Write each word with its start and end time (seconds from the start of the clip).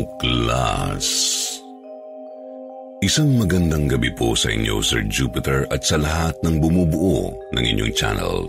Tuklas 0.00 1.04
Isang 3.04 3.36
magandang 3.36 3.84
gabi 3.84 4.08
po 4.16 4.32
sa 4.32 4.48
inyo, 4.48 4.80
Sir 4.80 5.04
Jupiter, 5.04 5.68
at 5.68 5.84
sa 5.84 6.00
lahat 6.00 6.40
ng 6.40 6.56
bumubuo 6.56 7.28
ng 7.52 7.60
inyong 7.60 7.92
channel. 7.92 8.48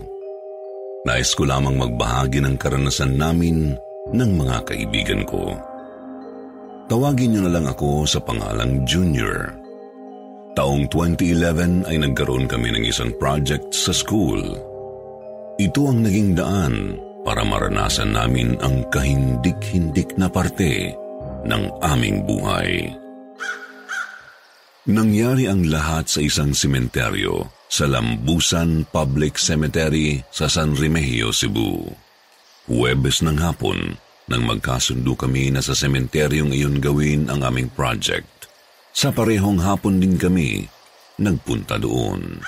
Nais 1.04 1.28
ko 1.36 1.44
lamang 1.44 1.76
magbahagi 1.76 2.40
ng 2.40 2.56
karanasan 2.56 3.20
namin 3.20 3.76
ng 4.16 4.30
mga 4.32 4.64
kaibigan 4.64 5.28
ko. 5.28 5.52
Tawagin 6.88 7.36
niyo 7.36 7.44
na 7.44 7.52
lang 7.52 7.68
ako 7.68 8.08
sa 8.08 8.24
pangalang 8.24 8.88
Junior. 8.88 9.52
Taong 10.56 10.88
2011 10.88 11.84
ay 11.84 12.00
nagkaroon 12.00 12.48
kami 12.48 12.72
ng 12.80 12.84
isang 12.88 13.12
project 13.20 13.76
sa 13.76 13.92
school. 13.92 14.40
Ito 15.60 15.80
ang 15.84 16.00
naging 16.00 16.32
daan 16.32 16.96
para 17.28 17.44
maranasan 17.44 18.16
namin 18.16 18.56
ang 18.64 18.88
kahindik-hindik 18.88 20.16
na 20.16 20.32
parte 20.32 21.01
ng 21.46 21.62
aming 21.82 22.22
buhay. 22.26 22.92
Nangyari 24.82 25.46
ang 25.46 25.62
lahat 25.70 26.10
sa 26.10 26.18
isang 26.18 26.50
sementeryo 26.50 27.46
sa 27.70 27.86
Lambusan 27.86 28.84
Public 28.90 29.38
Cemetery 29.38 30.20
sa 30.34 30.50
San 30.50 30.74
Remigio, 30.74 31.30
Cebu. 31.30 31.86
Huwebes 32.66 33.22
ng 33.22 33.38
hapon 33.38 33.94
nang 34.26 34.42
magkasundo 34.42 35.14
kami 35.14 35.54
na 35.54 35.62
sa 35.62 35.74
sementeryong 35.74 36.50
iyon 36.50 36.82
gawin 36.82 37.30
ang 37.30 37.46
aming 37.46 37.70
project. 37.70 38.50
Sa 38.90 39.14
parehong 39.14 39.62
hapon 39.62 40.02
din 40.02 40.18
kami 40.18 40.66
nagpunta 41.22 41.78
doon. 41.78 42.42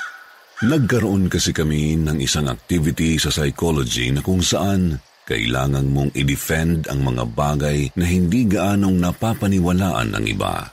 Nagkaroon 0.64 1.30
kasi 1.30 1.50
kami 1.50 1.98
ng 1.98 2.18
isang 2.18 2.46
activity 2.50 3.18
sa 3.18 3.30
psychology 3.30 4.10
na 4.14 4.22
kung 4.22 4.42
saan 4.42 4.98
kailangan 5.24 5.88
mong 5.88 6.12
i-defend 6.12 6.88
ang 6.92 7.00
mga 7.00 7.24
bagay 7.32 7.88
na 7.96 8.04
hindi 8.04 8.44
gaanong 8.44 9.00
napapaniwalaan 9.00 10.12
ng 10.16 10.24
iba. 10.28 10.68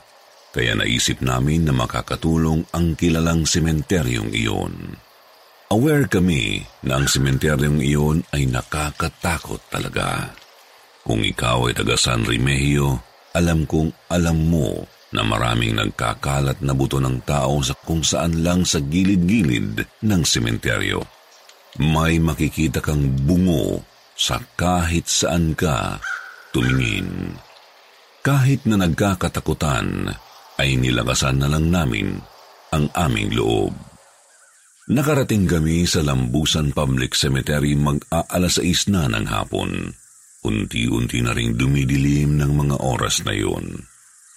Kaya 0.52 0.76
naisip 0.76 1.24
namin 1.24 1.64
na 1.64 1.72
makakatulong 1.72 2.68
ang 2.76 2.92
kilalang 2.92 3.48
sementeryong 3.48 4.36
iyon. 4.36 5.00
Aware 5.72 6.04
kami 6.04 6.60
na 6.84 7.00
ang 7.00 7.08
sementeryong 7.08 7.80
iyon 7.80 8.20
ay 8.36 8.44
nakakatakot 8.44 9.72
talaga. 9.72 10.36
Kung 11.00 11.24
ikaw 11.24 11.72
ay 11.72 11.74
taga 11.74 11.96
San 11.96 12.28
Remigio, 12.28 13.00
alam 13.32 13.64
kong 13.64 14.12
alam 14.12 14.36
mo 14.36 14.84
na 15.16 15.24
maraming 15.24 15.80
nagkakalat 15.80 16.60
na 16.60 16.76
buto 16.76 17.00
ng 17.00 17.24
tao 17.24 17.64
sa 17.64 17.72
kung 17.72 18.04
saan 18.04 18.44
lang 18.44 18.68
sa 18.68 18.84
gilid-gilid 18.84 19.80
ng 20.04 20.22
sementeryo. 20.24 21.00
May 21.80 22.20
makikita 22.20 22.84
kang 22.84 23.08
bungo 23.24 23.80
sa 24.22 24.38
kahit 24.54 25.10
saan 25.10 25.58
ka 25.58 25.98
tumingin. 26.54 27.34
Kahit 28.22 28.62
na 28.70 28.78
nagkakatakutan, 28.78 30.14
ay 30.62 30.78
nilagasan 30.78 31.42
na 31.42 31.50
lang 31.50 31.74
namin 31.74 32.22
ang 32.70 32.86
aming 32.94 33.34
loob. 33.34 33.74
Nakarating 34.94 35.50
kami 35.50 35.82
sa 35.90 36.06
Lambusan 36.06 36.70
Public 36.70 37.18
Cemetery 37.18 37.74
mag-aalas 37.74 38.62
sais 38.62 38.86
na 38.86 39.10
ng 39.10 39.26
hapon. 39.26 39.90
Unti-unti 40.42 41.22
na 41.22 41.34
ring 41.34 41.58
dumidilim 41.58 42.38
ng 42.38 42.52
mga 42.54 42.76
oras 42.78 43.26
na 43.26 43.34
yun. 43.34 43.74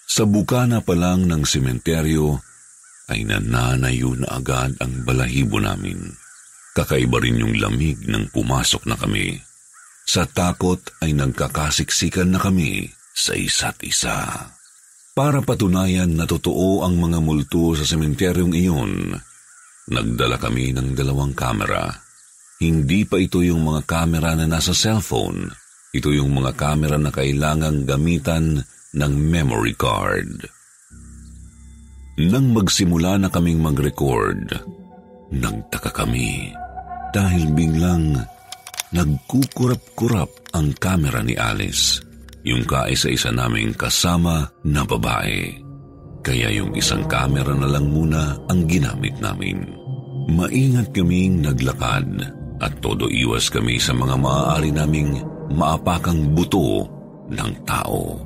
Sa 0.06 0.22
bukana 0.26 0.82
pa 0.82 0.94
lang 0.94 1.26
ng 1.26 1.42
sementeryo 1.42 2.38
ay 3.10 3.26
nananayo 3.26 4.18
na 4.18 4.38
agad 4.38 4.74
ang 4.82 5.02
balahibo 5.02 5.58
namin. 5.58 5.98
Kakaiba 6.74 7.18
rin 7.22 7.42
yung 7.42 7.54
lamig 7.58 8.02
nang 8.06 8.30
pumasok 8.30 8.86
na 8.86 8.94
kami. 8.94 9.34
Sa 10.06 10.22
takot 10.22 10.78
ay 11.02 11.12
nagkakasiksikan 11.18 12.30
na 12.30 12.38
kami 12.38 12.86
sa 13.10 13.34
isa't 13.34 13.82
isa. 13.82 14.48
Para 15.16 15.42
patunayan 15.42 16.14
na 16.14 16.30
totoo 16.30 16.86
ang 16.86 16.94
mga 17.00 17.18
multo 17.18 17.74
sa 17.74 17.82
sementeryong 17.82 18.54
iyon, 18.54 19.16
nagdala 19.90 20.38
kami 20.38 20.70
ng 20.76 20.94
dalawang 20.94 21.34
kamera. 21.34 21.90
Hindi 22.62 23.02
pa 23.02 23.18
ito 23.18 23.42
yung 23.42 23.66
mga 23.66 23.82
kamera 23.88 24.38
na 24.38 24.46
nasa 24.46 24.76
cellphone. 24.76 25.50
Ito 25.90 26.12
yung 26.12 26.36
mga 26.36 26.54
kamera 26.54 26.96
na 27.00 27.10
kailangang 27.10 27.88
gamitan 27.88 28.62
ng 28.94 29.12
memory 29.12 29.74
card. 29.74 30.46
Nang 32.16 32.52
magsimula 32.52 33.20
na 33.20 33.28
kaming 33.28 33.60
mag-record, 33.60 34.52
nagtaka 35.32 35.92
kami 35.92 36.52
dahil 37.12 37.52
biglang 37.52 38.20
nagkukurap-kurap 38.94 40.54
ang 40.54 40.70
kamera 40.78 41.24
ni 41.24 41.34
Alice, 41.34 42.02
yung 42.46 42.62
kaisa-isa 42.62 43.34
naming 43.34 43.74
kasama 43.74 44.46
na 44.62 44.86
babae. 44.86 45.50
Kaya 46.22 46.50
yung 46.54 46.74
isang 46.74 47.06
kamera 47.06 47.54
na 47.54 47.70
lang 47.70 47.90
muna 47.90 48.34
ang 48.50 48.66
ginamit 48.66 49.14
namin. 49.22 49.62
Maingat 50.26 50.90
kaming 50.90 51.42
naglakad 51.42 52.18
at 52.58 52.72
todo 52.82 53.06
iwas 53.06 53.46
kami 53.46 53.78
sa 53.78 53.94
mga 53.94 54.18
maaari 54.18 54.74
naming 54.74 55.22
maapakang 55.54 56.34
buto 56.34 56.82
ng 57.30 57.52
tao. 57.62 58.18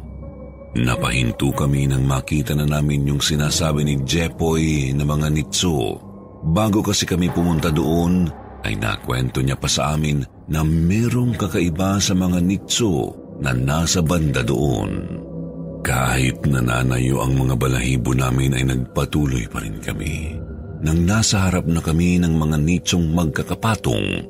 Napahinto 0.80 1.50
kami 1.52 1.90
nang 1.90 2.06
makita 2.06 2.54
na 2.54 2.64
namin 2.64 3.04
yung 3.04 3.20
sinasabi 3.20 3.84
ni 3.84 4.00
Jepoy 4.06 4.94
na 4.96 5.02
mga 5.02 5.28
nitso. 5.28 5.98
Bago 6.40 6.80
kasi 6.80 7.04
kami 7.04 7.28
pumunta 7.28 7.68
doon, 7.68 8.30
ay 8.64 8.80
nakwento 8.80 9.44
niya 9.44 9.60
pa 9.60 9.68
sa 9.68 9.92
amin 9.92 10.39
na 10.50 10.66
merong 10.66 11.38
kakaiba 11.38 12.02
sa 12.02 12.12
mga 12.12 12.42
nitso 12.42 13.14
na 13.38 13.54
nasa 13.54 14.02
banda 14.02 14.42
doon. 14.42 15.22
Kahit 15.80 16.44
nananayo 16.44 17.24
ang 17.24 17.38
mga 17.40 17.54
balahibo 17.56 18.12
namin 18.12 18.52
ay 18.52 18.68
nagpatuloy 18.68 19.48
pa 19.48 19.64
rin 19.64 19.80
kami. 19.80 20.36
Nang 20.84 21.08
nasa 21.08 21.48
harap 21.48 21.64
na 21.64 21.80
kami 21.80 22.20
ng 22.20 22.36
mga 22.36 22.56
nitsong 22.60 23.14
magkakapatong, 23.16 24.26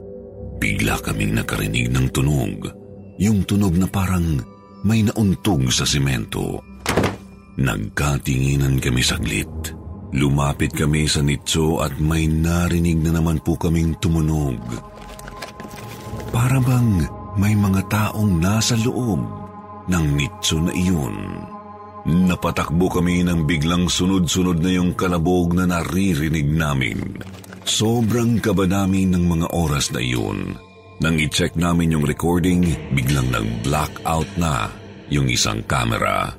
bigla 0.63 1.01
kaming 1.03 1.35
nakarinig 1.35 1.91
ng 1.91 2.07
tunog. 2.15 2.71
Yung 3.19 3.43
tunog 3.49 3.75
na 3.75 3.89
parang 3.91 4.39
may 4.87 5.03
nauntog 5.03 5.73
sa 5.75 5.83
simento. 5.83 6.63
Nagkatinginan 7.59 8.79
kami 8.79 9.03
saglit. 9.03 9.51
Lumapit 10.11 10.75
kami 10.75 11.07
sa 11.07 11.23
nitso 11.23 11.79
at 11.83 11.99
may 12.03 12.27
narinig 12.27 12.99
na 12.99 13.19
naman 13.19 13.39
po 13.43 13.55
kaming 13.55 13.95
tumunog. 14.03 14.59
Para 16.31 16.63
bang 16.63 17.03
may 17.35 17.59
mga 17.59 17.91
taong 17.91 18.39
nasa 18.39 18.79
loob 18.79 19.19
ng 19.91 20.07
nitso 20.15 20.63
na 20.63 20.71
iyon. 20.71 21.17
Napatakbo 22.07 22.87
kami 22.87 23.27
nang 23.27 23.45
biglang 23.45 23.91
sunod-sunod 23.91 24.63
na 24.63 24.71
yung 24.79 24.95
kalabog 24.95 25.53
na 25.53 25.67
naririnig 25.67 26.47
namin. 26.47 27.19
Sobrang 27.67 28.39
kaba 28.39 28.65
namin 28.65 29.13
ng 29.15 29.25
mga 29.27 29.47
oras 29.53 29.91
na 29.91 30.01
iyon. 30.01 30.55
Nang 31.03 31.17
i-check 31.19 31.59
namin 31.59 31.99
yung 31.99 32.07
recording, 32.07 32.63
biglang 32.95 33.29
nag-blackout 33.35 34.31
na 34.39 34.71
yung 35.11 35.27
isang 35.27 35.61
camera. 35.67 36.31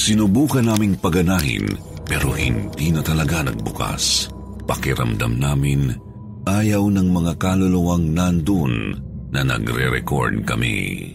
Sinubukan 0.00 0.64
naming 0.64 0.96
paganahin 0.96 1.68
pero 2.08 2.32
hindi 2.32 2.88
na 2.88 3.04
talaga 3.04 3.44
nagbukas. 3.44 4.32
Pakiramdam 4.64 5.36
namin, 5.38 5.92
ayaw 6.48 6.88
ng 6.88 7.08
mga 7.12 7.32
kaluluwang 7.36 8.16
nandun 8.16 9.05
na 9.36 9.44
nagre-record 9.44 10.48
kami. 10.48 11.12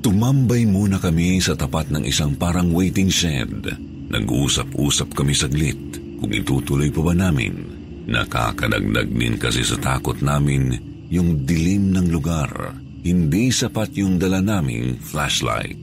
Tumambay 0.00 0.64
muna 0.64 0.96
kami 0.96 1.36
sa 1.44 1.52
tapat 1.52 1.92
ng 1.92 2.08
isang 2.08 2.32
parang 2.40 2.72
waiting 2.72 3.12
shed. 3.12 3.68
Nag-usap-usap 4.08 5.12
kami 5.12 5.36
saglit 5.36 6.00
kung 6.16 6.32
itutuloy 6.32 6.88
pa 6.88 7.02
ba 7.04 7.12
namin 7.12 7.76
Nakakadagdag 8.06 9.10
din 9.10 9.34
kasi 9.34 9.66
sa 9.66 9.74
takot 9.82 10.22
namin 10.22 10.78
yung 11.10 11.42
dilim 11.42 11.90
ng 11.90 12.06
lugar. 12.14 12.78
Hindi 13.02 13.50
sapat 13.50 13.98
yung 13.98 14.18
dala 14.18 14.38
naming 14.38 14.98
flashlight. 15.02 15.74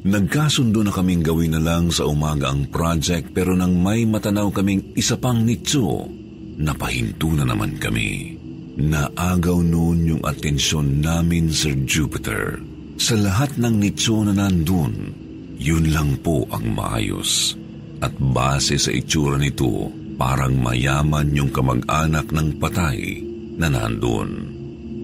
Nagkasundo 0.00 0.80
na 0.80 0.92
kaming 0.92 1.24
gawin 1.24 1.56
na 1.56 1.60
lang 1.60 1.92
sa 1.92 2.08
umaga 2.08 2.52
ang 2.52 2.68
project 2.68 3.32
pero 3.36 3.52
nang 3.52 3.76
may 3.80 4.08
matanaw 4.08 4.48
kaming 4.48 4.96
isa 4.96 5.20
pang 5.20 5.44
nitso, 5.44 6.08
napahinto 6.56 7.32
na 7.36 7.44
naman 7.44 7.76
kami. 7.76 8.39
Naagaw 8.80 9.60
noon 9.60 10.08
yung 10.08 10.22
atensyon 10.24 11.04
namin, 11.04 11.52
Sir 11.52 11.76
Jupiter. 11.84 12.56
Sa 12.96 13.12
lahat 13.12 13.60
ng 13.60 13.76
nitso 13.76 14.24
na 14.24 14.32
nandun, 14.32 15.12
yun 15.60 15.92
lang 15.92 16.16
po 16.24 16.48
ang 16.48 16.72
maayos. 16.72 17.60
At 18.00 18.16
base 18.16 18.80
sa 18.80 18.88
itsura 18.88 19.36
nito, 19.36 19.92
parang 20.16 20.56
mayaman 20.56 21.28
yung 21.36 21.52
kamag-anak 21.52 22.32
ng 22.32 22.56
patay 22.56 23.20
na 23.60 23.68
nandun. 23.68 24.48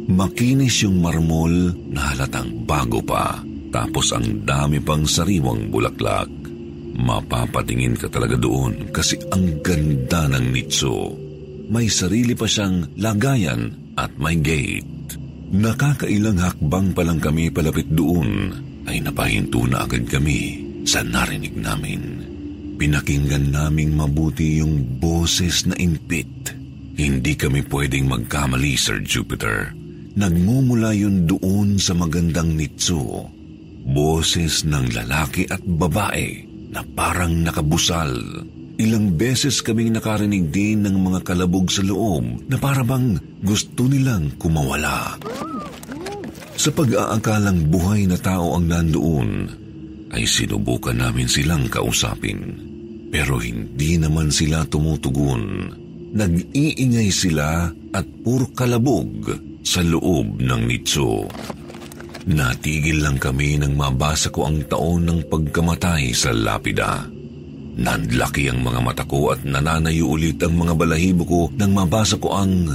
Makinis 0.08 0.88
yung 0.88 1.04
marmol 1.04 1.76
na 1.92 2.16
halatang 2.16 2.64
bago 2.64 3.04
pa, 3.04 3.44
tapos 3.68 4.16
ang 4.16 4.40
dami 4.48 4.80
pang 4.80 5.04
sariwang 5.04 5.68
bulaklak. 5.68 6.32
Mapapatingin 6.96 8.00
ka 8.00 8.08
talaga 8.08 8.40
doon 8.40 8.88
kasi 8.88 9.20
ang 9.28 9.60
ganda 9.60 10.32
ng 10.32 10.46
nitso. 10.48 11.25
May 11.66 11.90
sarili 11.90 12.38
pa 12.38 12.46
siyang 12.46 12.94
lagayan 12.94 13.94
at 13.98 14.14
may 14.22 14.38
gate. 14.38 15.18
Nakakailang 15.50 16.38
hakbang 16.38 16.94
pa 16.94 17.02
lang 17.02 17.18
kami 17.18 17.50
palapit 17.50 17.90
doon 17.90 18.54
ay 18.86 19.02
napahinto 19.02 19.66
na 19.66 19.82
agad 19.82 20.06
kami 20.06 20.62
sa 20.86 21.02
narinig 21.02 21.58
namin. 21.58 22.22
Pinakinggan 22.78 23.50
naming 23.50 23.98
mabuti 23.98 24.62
yung 24.62 25.00
boses 25.02 25.66
na 25.66 25.74
impit. 25.80 26.54
Hindi 26.96 27.34
kami 27.34 27.66
pwedeng 27.66 28.08
magkamali, 28.08 28.78
Sir 28.78 29.02
Jupiter. 29.02 29.74
Nagmumula 30.16 30.94
yun 30.96 31.28
doon 31.28 31.76
sa 31.82 31.92
magandang 31.92 32.54
nitso. 32.56 33.26
Boses 33.86 34.64
ng 34.64 34.92
lalaki 34.92 35.44
at 35.50 35.60
babae 35.60 36.46
na 36.72 36.80
parang 36.94 37.42
nakabusal. 37.42 38.12
Ilang 38.76 39.16
beses 39.16 39.64
kaming 39.64 39.96
nakarinig 39.96 40.52
din 40.52 40.84
ng 40.84 41.00
mga 41.00 41.24
kalabog 41.24 41.72
sa 41.72 41.80
loob 41.80 42.44
na 42.44 42.60
parabang 42.60 43.16
gusto 43.40 43.88
nilang 43.88 44.36
kumawala. 44.36 45.16
Sa 46.60 46.68
pag-aakalang 46.76 47.72
buhay 47.72 48.04
na 48.04 48.20
tao 48.20 48.52
ang 48.52 48.68
nandoon, 48.68 49.30
ay 50.12 50.28
sinubukan 50.28 50.96
namin 50.96 51.24
silang 51.24 51.72
kausapin. 51.72 52.40
Pero 53.08 53.40
hindi 53.40 53.96
naman 53.96 54.28
sila 54.28 54.68
tumutugon. 54.68 55.72
Nag-iingay 56.12 57.08
sila 57.08 57.72
at 57.96 58.06
puro 58.20 58.52
kalabog 58.52 59.32
sa 59.64 59.80
loob 59.80 60.44
ng 60.44 60.62
nitso. 60.68 61.24
Natigil 62.28 63.00
lang 63.00 63.16
kami 63.16 63.56
nang 63.56 63.72
mabasa 63.72 64.28
ko 64.28 64.44
ang 64.50 64.68
taon 64.68 65.08
ng 65.08 65.20
pagkamatay 65.32 66.12
sa 66.12 66.34
lapida. 66.34 67.15
Nanlaki 67.76 68.48
ang 68.48 68.64
mga 68.64 68.80
mata 68.80 69.04
ko 69.04 69.36
at 69.36 69.44
nananayo 69.44 70.16
ulit 70.16 70.40
ang 70.40 70.56
mga 70.56 70.72
balahibo 70.72 71.28
ko 71.28 71.52
nang 71.60 71.76
mabasa 71.76 72.16
ko 72.16 72.32
ang 72.32 72.72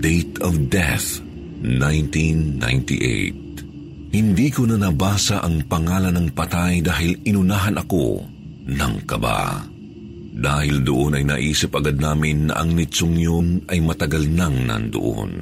Date 0.00 0.40
of 0.40 0.56
Death, 0.72 1.20
1998. 1.60 4.08
Hindi 4.12 4.48
ko 4.48 4.68
na 4.68 4.76
nabasa 4.80 5.40
ang 5.44 5.68
pangalan 5.68 6.16
ng 6.16 6.32
patay 6.32 6.80
dahil 6.80 7.20
inunahan 7.28 7.76
ako 7.76 8.24
ng 8.72 8.94
kaba. 9.04 9.68
Dahil 10.32 10.80
doon 10.80 11.20
ay 11.20 11.28
naisip 11.28 11.76
agad 11.76 12.00
namin 12.00 12.48
na 12.48 12.56
ang 12.60 12.72
nitsong 12.72 13.16
yun 13.20 13.60
ay 13.68 13.84
matagal 13.84 14.24
nang 14.32 14.64
nandoon. 14.64 15.32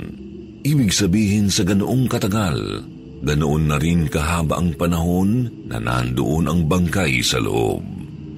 Ibig 0.67 0.91
sabihin 0.91 1.47
sa 1.47 1.63
ganoong 1.63 2.11
katagal, 2.11 2.59
ganoon 3.23 3.71
na 3.71 3.79
rin 3.79 4.11
kahaba 4.11 4.59
ang 4.59 4.75
panahon 4.75 5.47
na 5.71 5.79
nandoon 5.79 6.51
ang 6.51 6.67
bangkay 6.67 7.23
sa 7.23 7.39
loob. 7.39 7.87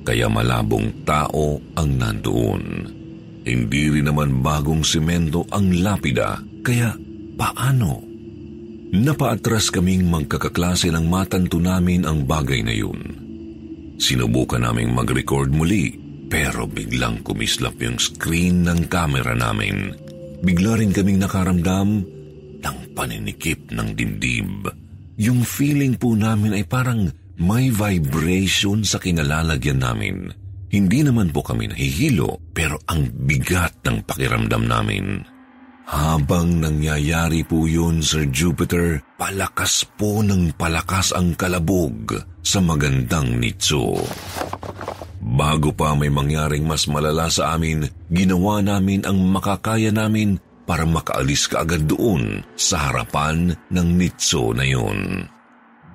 Kaya 0.02 0.26
malabong 0.26 1.06
tao 1.06 1.62
ang 1.78 1.90
nandoon. 1.94 2.64
Hindi 3.42 3.82
rin 3.90 4.06
naman 4.06 4.42
bagong 4.42 4.86
simento 4.86 5.46
ang 5.50 5.70
lapida, 5.82 6.38
kaya 6.62 6.94
paano? 7.34 8.02
Napaatras 8.92 9.72
kaming 9.72 10.06
magkakaklase 10.06 10.92
ng 10.92 11.06
matanto 11.08 11.58
namin 11.58 12.04
ang 12.06 12.28
bagay 12.28 12.60
na 12.62 12.74
yun. 12.74 13.00
Sinubukan 13.98 14.62
naming 14.62 14.92
mag-record 14.92 15.48
muli 15.50 15.96
pero 16.26 16.64
biglang 16.64 17.22
kumislap 17.22 17.78
yung 17.80 17.96
screen 17.96 18.66
ng 18.66 18.90
camera 18.90 19.36
namin. 19.36 19.94
Bigla 20.42 20.80
rin 20.80 20.90
kaming 20.90 21.22
nakaramdam 21.22 21.88
ng 22.62 22.78
paninikip 22.96 23.70
ng 23.70 23.88
dibdib. 23.94 24.66
Yung 25.20 25.46
feeling 25.46 25.94
po 25.94 26.16
namin 26.16 26.56
ay 26.56 26.64
parang 26.66 27.06
may 27.42 27.74
vibration 27.74 28.86
sa 28.86 29.02
kinalalagyan 29.02 29.82
namin. 29.82 30.30
Hindi 30.70 31.02
naman 31.02 31.34
po 31.34 31.42
kami 31.42 31.68
nahihilo 31.68 32.54
pero 32.54 32.78
ang 32.86 33.10
bigat 33.12 33.82
ng 33.84 34.06
pakiramdam 34.06 34.64
namin. 34.64 35.20
Habang 35.84 36.62
nangyayari 36.62 37.44
po 37.44 37.68
yun, 37.68 38.00
Sir 38.00 38.30
Jupiter, 38.32 39.02
palakas 39.18 39.84
po 39.84 40.22
ng 40.24 40.54
palakas 40.56 41.12
ang 41.12 41.36
kalabog 41.36 42.16
sa 42.40 42.62
magandang 42.62 43.36
nitso. 43.36 44.00
Bago 45.20 45.74
pa 45.74 45.92
may 45.92 46.08
mangyaring 46.08 46.64
mas 46.64 46.88
malala 46.88 47.28
sa 47.28 47.58
amin, 47.58 47.84
ginawa 48.08 48.64
namin 48.64 49.04
ang 49.04 49.20
makakaya 49.28 49.92
namin 49.92 50.40
para 50.64 50.86
makaalis 50.88 51.50
ka 51.50 51.66
agad 51.66 51.84
doon 51.84 52.40
sa 52.56 52.88
harapan 52.88 53.52
ng 53.68 53.88
nitso 53.98 54.54
na 54.54 54.64
yun. 54.64 55.26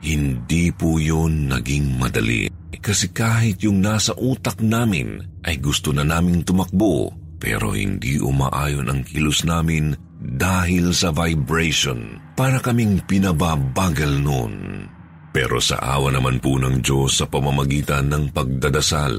Hindi 0.01 0.69
po 0.73 1.01
yun 1.01 1.49
naging 1.49 1.97
madali 1.97 2.47
kasi 2.87 3.11
kahit 3.11 3.59
yung 3.67 3.83
nasa 3.83 4.15
utak 4.15 4.63
namin 4.63 5.19
ay 5.43 5.59
gusto 5.59 5.91
na 5.91 6.07
naming 6.07 6.45
tumakbo 6.45 7.11
pero 7.37 7.75
hindi 7.75 8.15
umaayon 8.15 8.87
ang 8.87 9.01
kilos 9.03 9.43
namin 9.43 9.93
dahil 10.17 10.95
sa 10.95 11.13
vibration 11.13 12.17
para 12.33 12.57
kaming 12.57 13.03
pinababagal 13.05 14.13
noon. 14.23 14.85
Pero 15.35 15.61
sa 15.61 15.77
awa 15.77 16.09
naman 16.09 16.41
po 16.41 16.57
ng 16.57 16.81
Diyos 16.81 17.21
sa 17.21 17.29
pamamagitan 17.29 18.09
ng 18.09 18.33
pagdadasal, 18.33 19.13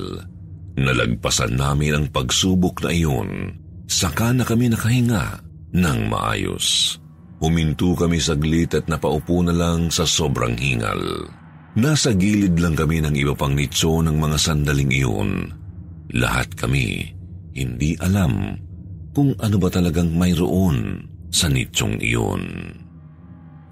nalagpasan 0.75 1.55
namin 1.55 1.93
ang 1.95 2.07
pagsubok 2.11 2.83
na 2.83 2.91
iyon, 2.91 3.55
saka 3.87 4.35
na 4.35 4.43
kami 4.43 4.73
nakahinga 4.73 5.39
ng 5.79 5.99
maayos. 6.11 6.99
Huminto 7.39 7.95
kami 7.95 8.19
saglit 8.19 8.75
at 8.75 8.91
napaupo 8.91 9.39
na 9.47 9.55
lang 9.55 9.95
sa 9.95 10.03
sobrang 10.03 10.59
hingal. 10.59 10.99
Nasa 11.79 12.11
gilid 12.11 12.59
lang 12.59 12.75
kami 12.75 12.99
ng 12.99 13.15
iba 13.15 13.39
pang 13.39 13.55
nitso 13.55 14.03
ng 14.03 14.19
mga 14.19 14.37
sandaling 14.41 14.91
iyon. 14.91 15.31
Lahat 16.19 16.51
kami 16.59 17.15
hindi 17.55 17.95
alam 18.03 18.59
kung 19.15 19.35
ano 19.39 19.57
ba 19.63 19.71
talagang 19.71 20.11
mayroon 20.15 21.07
sa 21.31 21.47
nitsong 21.47 22.03
iyon. 22.03 22.43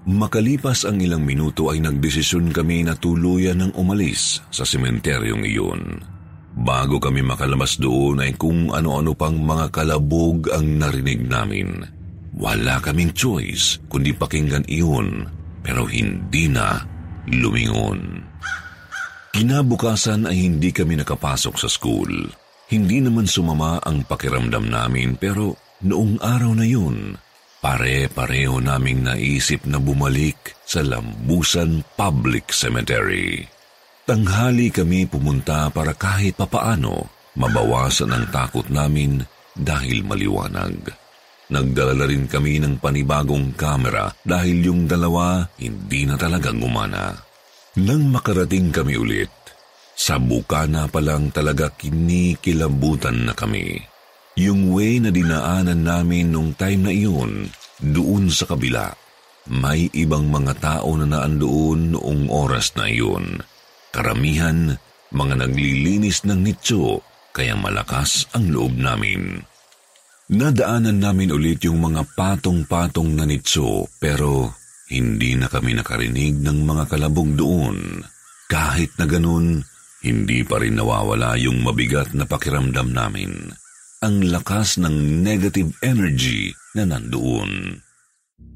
Makalipas 0.07 0.87
ang 0.87 1.03
ilang 1.03 1.27
minuto 1.27 1.67
ay 1.67 1.83
nagdesisyon 1.83 2.55
kami 2.55 2.87
na 2.87 2.95
tuluyan 2.95 3.59
ng 3.59 3.71
umalis 3.75 4.39
sa 4.47 4.63
sementeryong 4.63 5.43
iyon. 5.43 5.99
Bago 6.57 7.03
kami 7.03 7.19
makalabas 7.27 7.75
doon 7.75 8.23
ay 8.23 8.31
kung 8.39 8.71
ano-ano 8.71 9.11
pang 9.11 9.35
mga 9.35 9.67
kalabog 9.67 10.47
ang 10.55 10.79
narinig 10.79 11.27
namin. 11.27 11.96
Wala 12.37 12.77
kaming 12.77 13.17
choice 13.17 13.81
kundi 13.89 14.13
pakinggan 14.13 14.69
iyon 14.69 15.25
pero 15.65 15.89
hindi 15.89 16.45
na 16.45 16.85
lumingon. 17.25 18.21
Kinabukasan 19.33 20.29
ay 20.29 20.45
hindi 20.45 20.69
kami 20.69 21.01
nakapasok 21.01 21.55
sa 21.57 21.69
school. 21.69 22.09
Hindi 22.69 23.01
naman 23.01 23.25
sumama 23.25 23.81
ang 23.81 24.05
pakiramdam 24.05 24.69
namin 24.69 25.17
pero 25.17 25.57
noong 25.81 26.21
araw 26.21 26.51
na 26.57 26.65
yun, 26.65 27.17
pare-pareho 27.61 28.61
naming 28.61 29.05
naisip 29.05 29.65
na 29.65 29.81
bumalik 29.81 30.57
sa 30.61 30.85
Lambusan 30.85 31.81
Public 31.97 32.53
Cemetery. 32.53 33.45
Tanghali 34.07 34.71
kami 34.71 35.09
pumunta 35.09 35.67
para 35.73 35.91
kahit 35.91 36.37
papaano 36.37 37.11
mabawasan 37.35 38.13
ang 38.13 38.25
takot 38.31 38.65
namin 38.71 39.25
dahil 39.57 40.05
maliwanag. 40.05 41.06
Nagdala 41.47 41.95
na 41.95 42.05
rin 42.07 42.27
kami 42.27 42.59
ng 42.59 42.83
panibagong 42.83 43.55
kamera 43.55 44.11
dahil 44.19 44.67
yung 44.67 44.83
dalawa 44.83 45.47
hindi 45.55 46.03
na 46.03 46.19
talagang 46.19 46.59
umana. 46.59 47.15
Nang 47.79 48.11
makarating 48.11 48.75
kami 48.75 48.99
ulit, 48.99 49.31
sa 49.95 50.19
bukana 50.19 50.91
pa 50.91 50.99
lang 50.99 51.31
talaga 51.31 51.71
kinikilabutan 51.71 53.31
na 53.31 53.33
kami. 53.33 53.79
Yung 54.37 54.75
way 54.75 55.01
na 55.01 55.09
dinaanan 55.09 55.81
namin 55.81 56.29
nung 56.29 56.53
time 56.53 56.85
na 56.85 56.93
iyon, 56.93 57.49
doon 57.81 58.29
sa 58.29 58.45
kabila, 58.45 58.93
may 59.47 59.89
ibang 59.95 60.27
mga 60.29 60.53
tao 60.59 60.93
na 60.99 61.09
naandoon 61.09 61.97
noong 61.97 62.29
oras 62.29 62.75
na 62.77 62.85
iyon. 62.91 63.41
Karamihan, 63.89 64.77
mga 65.09 65.33
naglilinis 65.47 66.27
ng 66.27 66.43
nitso, 66.43 67.01
kaya 67.33 67.57
malakas 67.57 68.29
ang 68.35 68.51
loob 68.53 68.77
namin. 68.77 69.41
Nadaanan 70.27 70.99
namin 70.99 71.31
ulit 71.31 71.63
yung 71.63 71.79
mga 71.79 72.03
patong-patong 72.11 73.15
na 73.15 73.23
nitso 73.23 73.87
pero 73.95 74.51
hindi 74.91 75.39
na 75.39 75.47
kami 75.47 75.71
nakarinig 75.71 76.43
ng 76.43 76.67
mga 76.67 76.83
kalabog 76.91 77.31
doon. 77.31 78.03
Kahit 78.51 78.91
na 78.99 79.07
ganun, 79.07 79.63
hindi 80.03 80.43
pa 80.43 80.59
rin 80.59 80.75
nawawala 80.75 81.39
yung 81.39 81.63
mabigat 81.63 82.11
na 82.11 82.27
pakiramdam 82.27 82.91
namin. 82.91 83.55
Ang 84.03 84.27
lakas 84.27 84.75
ng 84.83 85.23
negative 85.23 85.71
energy 85.79 86.51
na 86.75 86.83
nandoon. 86.83 87.79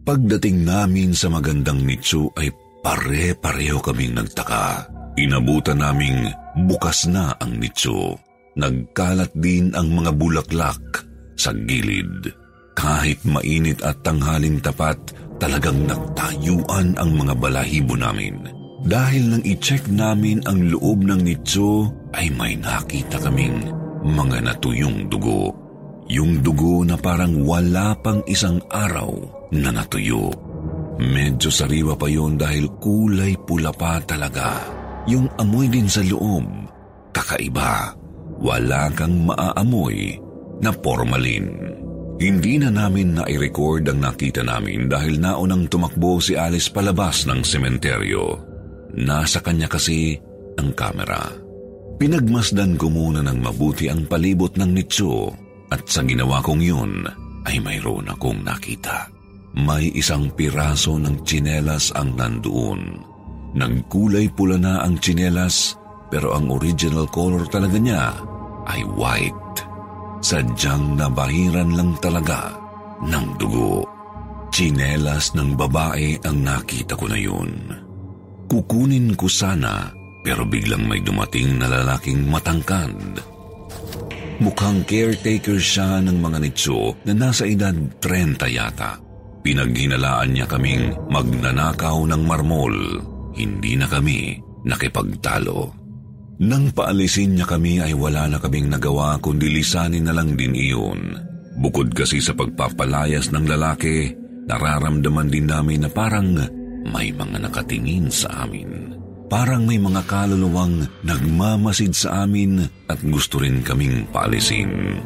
Pagdating 0.04 0.68
namin 0.68 1.16
sa 1.16 1.32
magandang 1.32 1.88
nitso 1.88 2.36
ay 2.36 2.52
pare-pareho 2.84 3.80
kaming 3.80 4.20
nagtaka. 4.20 4.92
Inabutan 5.16 5.80
naming 5.80 6.36
bukas 6.68 7.08
na 7.08 7.32
ang 7.40 7.64
nitso. 7.64 8.20
Nagkalat 8.60 9.32
din 9.40 9.72
ang 9.72 9.88
mga 9.88 10.12
bulaklak 10.20 11.11
sa 11.42 11.50
gilid. 11.66 12.30
Kahit 12.78 13.26
mainit 13.26 13.82
at 13.82 13.98
tanghaling 14.06 14.62
tapat, 14.62 14.98
talagang 15.42 15.90
nagtayuan 15.90 16.94
ang 17.02 17.12
mga 17.18 17.34
balahibo 17.42 17.98
namin. 17.98 18.46
Dahil 18.86 19.34
nang 19.34 19.44
i-check 19.46 19.90
namin 19.90 20.46
ang 20.46 20.70
loob 20.70 21.02
ng 21.02 21.22
nitso, 21.26 21.90
ay 22.14 22.30
may 22.34 22.54
nakita 22.58 23.18
kaming 23.18 23.74
mga 24.06 24.38
natuyong 24.46 25.10
dugo. 25.10 25.54
Yung 26.10 26.42
dugo 26.46 26.86
na 26.86 26.98
parang 26.98 27.42
wala 27.46 27.94
pang 28.02 28.22
isang 28.30 28.62
araw 28.70 29.10
na 29.54 29.70
natuyo. 29.74 30.30
Medyo 31.02 31.50
sariwa 31.50 31.98
pa 31.98 32.06
yon 32.10 32.38
dahil 32.38 32.70
kulay 32.82 33.34
pula 33.46 33.74
pa 33.74 33.98
talaga. 34.06 34.62
Yung 35.10 35.26
amoy 35.42 35.66
din 35.70 35.90
sa 35.90 36.06
loob, 36.06 36.46
kakaiba. 37.14 37.98
Wala 38.42 38.90
kang 38.98 39.30
maaamoy 39.30 40.21
na 40.62 40.72
formalin. 40.72 41.50
Hindi 42.22 42.62
na 42.62 42.70
namin 42.70 43.18
na-record 43.18 43.90
ang 43.90 44.06
nakita 44.06 44.46
namin 44.46 44.86
dahil 44.86 45.18
naunang 45.18 45.66
tumakbo 45.66 46.22
si 46.22 46.38
Alice 46.38 46.70
palabas 46.70 47.26
ng 47.26 47.42
sementeryo. 47.42 48.38
Nasa 48.94 49.42
kanya 49.42 49.66
kasi 49.66 50.22
ang 50.62 50.70
kamera. 50.78 51.34
Pinagmasdan 51.98 52.78
ko 52.78 52.94
muna 52.94 53.26
ng 53.26 53.42
mabuti 53.42 53.90
ang 53.90 54.06
palibot 54.06 54.54
ng 54.54 54.70
nitso 54.70 55.34
at 55.74 55.82
sa 55.90 56.06
ginawa 56.06 56.46
kong 56.46 56.62
yun 56.62 57.10
ay 57.50 57.58
mayroon 57.58 58.06
akong 58.10 58.46
nakita. 58.46 59.10
May 59.58 59.90
isang 59.98 60.30
piraso 60.32 61.02
ng 61.02 61.26
tsinelas 61.26 61.90
ang 61.98 62.14
nandoon. 62.14 62.82
Nagkulay 63.58 64.30
pula 64.32 64.62
na 64.62 64.86
ang 64.86 65.02
tsinelas 65.02 65.76
pero 66.14 66.38
ang 66.38 66.54
original 66.54 67.10
color 67.10 67.50
talaga 67.50 67.82
niya 67.82 68.14
ay 68.70 68.86
white. 68.94 69.71
Sadyang 70.22 71.02
nabahiran 71.02 71.74
lang 71.74 71.98
talaga 71.98 72.54
ng 73.02 73.28
dugo. 73.42 73.82
Chinelas 74.54 75.34
ng 75.34 75.58
babae 75.58 76.22
ang 76.22 76.46
nakita 76.46 76.94
ko 76.94 77.10
na 77.10 77.18
yun. 77.18 77.50
Kukunin 78.46 79.18
ko 79.18 79.26
sana 79.26 79.90
pero 80.22 80.46
biglang 80.46 80.86
may 80.86 81.02
dumating 81.02 81.58
na 81.58 81.66
lalaking 81.66 82.30
matangkad. 82.30 82.94
Mukhang 84.38 84.86
caretaker 84.86 85.58
siya 85.58 86.02
ng 86.06 86.18
mga 86.22 86.38
nitso 86.38 86.94
na 87.10 87.14
nasa 87.18 87.50
edad 87.50 87.74
30 87.74 88.46
yata. 88.46 89.02
Pinaghinalaan 89.42 90.38
niya 90.38 90.46
kaming 90.46 90.94
magnanakaw 91.10 91.98
ng 92.06 92.22
marmol. 92.22 92.78
Hindi 93.34 93.74
na 93.74 93.90
kami 93.90 94.38
nakipagtalo. 94.66 95.81
Nang 96.42 96.74
paalisin 96.74 97.38
niya 97.38 97.46
kami 97.46 97.78
ay 97.78 97.94
wala 97.94 98.26
na 98.26 98.42
kaming 98.42 98.66
nagawa 98.66 99.22
kundi 99.22 99.46
lisanin 99.46 100.10
na 100.10 100.14
lang 100.18 100.34
din 100.34 100.58
iyon. 100.58 101.14
Bukod 101.62 101.94
kasi 101.94 102.18
sa 102.18 102.34
pagpapalayas 102.34 103.30
ng 103.30 103.46
lalaki, 103.46 104.10
nararamdaman 104.50 105.30
din 105.30 105.46
namin 105.46 105.86
na 105.86 105.90
parang 105.94 106.34
may 106.90 107.14
mga 107.14 107.46
nakatingin 107.46 108.10
sa 108.10 108.50
amin. 108.50 108.98
Parang 109.30 109.70
may 109.70 109.78
mga 109.78 110.02
kaluluwang 110.10 110.82
nagmamasid 111.06 111.94
sa 111.94 112.26
amin 112.26 112.66
at 112.90 112.98
gusto 113.06 113.38
rin 113.38 113.62
kaming 113.62 114.10
paalisin. 114.10 114.98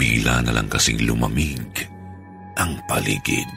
Bila 0.00 0.40
na 0.40 0.56
lang 0.56 0.72
kasing 0.72 1.04
lumamig 1.04 1.60
ang 2.56 2.80
paligid. 2.88 3.52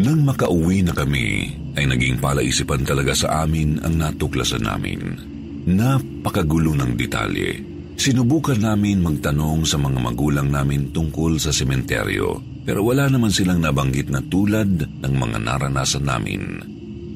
Nang 0.00 0.24
makauwi 0.24 0.80
na 0.80 0.96
kami, 0.96 1.52
ay 1.76 1.84
naging 1.84 2.16
palaisipan 2.16 2.80
talaga 2.88 3.12
sa 3.12 3.44
amin 3.44 3.76
ang 3.84 4.00
natuklasan 4.00 4.64
namin. 4.64 5.29
Napakagulo 5.68 6.72
ng 6.72 6.96
detalye. 6.96 7.60
Sinubukan 8.00 8.56
namin 8.56 9.04
magtanong 9.04 9.68
sa 9.68 9.76
mga 9.76 10.00
magulang 10.00 10.48
namin 10.48 10.88
tungkol 10.88 11.36
sa 11.36 11.52
sementeryo 11.52 12.40
pero 12.64 12.80
wala 12.80 13.12
naman 13.12 13.28
silang 13.28 13.60
nabanggit 13.60 14.08
na 14.08 14.24
tulad 14.24 14.88
ng 15.04 15.14
mga 15.20 15.36
naranasan 15.44 16.08
namin. 16.08 16.42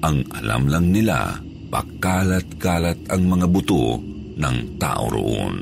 Ang 0.04 0.28
alam 0.36 0.68
lang 0.68 0.92
nila, 0.92 1.40
pakalat-kalat 1.72 3.08
ang 3.08 3.22
mga 3.24 3.46
buto 3.48 3.96
ng 4.36 4.56
tao 4.76 5.08
roon. 5.08 5.56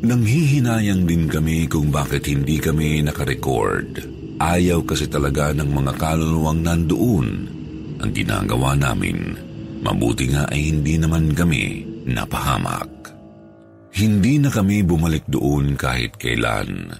Nanghihinayang 0.00 1.04
din 1.04 1.28
kami 1.28 1.68
kung 1.68 1.92
bakit 1.92 2.24
hindi 2.24 2.56
kami 2.56 3.04
nakarecord. 3.04 4.00
Ayaw 4.40 4.84
kasi 4.88 5.04
talaga 5.08 5.52
ng 5.52 5.68
mga 5.68 5.92
kaluluwang 6.00 6.64
nandoon 6.64 7.28
ang 8.00 8.10
ginagawa 8.12 8.72
namin. 8.72 9.36
Mabuti 9.84 10.32
nga 10.32 10.48
ay 10.48 10.72
hindi 10.72 10.96
naman 10.96 11.36
kami 11.36 11.85
napahamak. 12.06 12.88
Hindi 13.96 14.38
na 14.38 14.52
kami 14.52 14.86
bumalik 14.86 15.26
doon 15.26 15.74
kahit 15.74 16.14
kailan. 16.20 16.94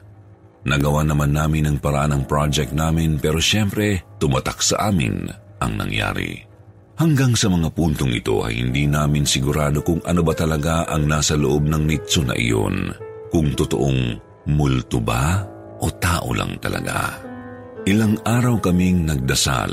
Nagawa 0.66 1.06
naman 1.06 1.30
namin 1.30 1.70
ang 1.70 1.78
paraan 1.78 2.10
ng 2.16 2.24
project 2.26 2.74
namin 2.74 3.22
pero 3.22 3.38
syempre 3.38 4.02
tumatak 4.18 4.58
sa 4.58 4.90
amin 4.90 5.30
ang 5.62 5.72
nangyari. 5.78 6.42
Hanggang 6.96 7.36
sa 7.36 7.52
mga 7.52 7.70
puntong 7.76 8.10
ito 8.16 8.40
ay 8.42 8.64
hindi 8.64 8.88
namin 8.88 9.28
sigurado 9.28 9.84
kung 9.84 10.00
ano 10.02 10.24
ba 10.24 10.32
talaga 10.32 10.88
ang 10.88 11.04
nasa 11.04 11.36
loob 11.36 11.68
ng 11.68 11.84
nitso 11.84 12.24
na 12.24 12.32
iyon. 12.32 12.88
Kung 13.28 13.52
totoong 13.52 14.00
multo 14.48 14.98
ba 14.98 15.44
o 15.84 15.86
tao 15.92 16.32
lang 16.32 16.56
talaga. 16.56 17.20
Ilang 17.84 18.24
araw 18.24 18.58
kaming 18.58 19.06
nagdasal 19.06 19.70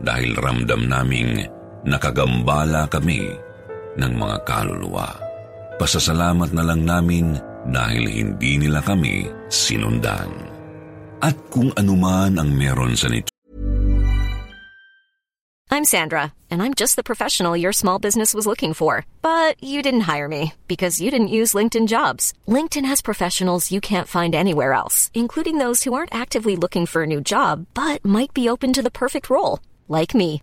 dahil 0.00 0.32
ramdam 0.38 0.86
naming 0.86 1.44
nakagambala 1.84 2.86
kami 2.88 3.49
ng 3.96 4.12
mga 4.14 4.36
kaluluwa. 4.46 5.08
Pasasalamat 5.80 6.52
na 6.52 6.62
lang 6.62 6.84
namin 6.84 7.40
dahil 7.72 8.04
hindi 8.06 8.60
nila 8.60 8.84
kami 8.84 9.24
sinundan. 9.48 10.28
At 11.20 11.36
kung 11.52 11.72
anuman 11.76 12.36
ang 12.36 12.52
meron 12.52 12.96
sa 12.96 13.08
nito. 13.08 13.32
I'm 15.72 15.84
Sandra, 15.84 16.32
and 16.50 16.60
I'm 16.60 16.74
just 16.74 16.96
the 16.96 17.06
professional 17.06 17.56
your 17.56 17.72
small 17.72 18.00
business 18.00 18.34
was 18.34 18.44
looking 18.44 18.74
for. 18.74 19.06
But 19.22 19.54
you 19.62 19.82
didn't 19.86 20.10
hire 20.10 20.26
me 20.26 20.54
because 20.66 21.00
you 21.00 21.12
didn't 21.12 21.36
use 21.38 21.54
LinkedIn 21.54 21.86
jobs. 21.86 22.34
LinkedIn 22.48 22.84
has 22.84 23.00
professionals 23.00 23.70
you 23.70 23.80
can't 23.80 24.08
find 24.08 24.34
anywhere 24.34 24.72
else, 24.72 25.12
including 25.14 25.58
those 25.58 25.84
who 25.84 25.94
aren't 25.94 26.14
actively 26.14 26.56
looking 26.56 26.86
for 26.86 27.04
a 27.04 27.06
new 27.06 27.20
job 27.20 27.66
but 27.72 28.04
might 28.04 28.34
be 28.34 28.48
open 28.48 28.72
to 28.72 28.82
the 28.82 28.90
perfect 28.90 29.30
role, 29.30 29.60
like 29.86 30.12
me. 30.12 30.42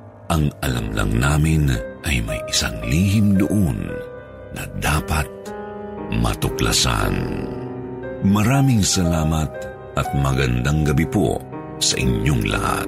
Ang 0.31 0.47
alam 0.63 0.95
lang 0.95 1.11
namin 1.19 1.67
ay 2.07 2.23
may 2.23 2.39
isang 2.47 2.79
lihim 2.87 3.35
doon 3.35 3.83
na 4.55 4.63
dapat 4.79 5.27
matuklasan. 6.23 7.19
Maraming 8.23 8.79
salamat 8.79 9.51
at 9.99 10.07
magandang 10.15 10.87
gabi 10.87 11.03
po 11.03 11.35
sa 11.83 11.99
inyong 11.99 12.47
lahat. 12.47 12.87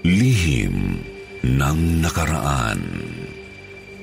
Lihim 0.00 0.96
ng 1.44 1.80
nakaraan. 2.00 3.09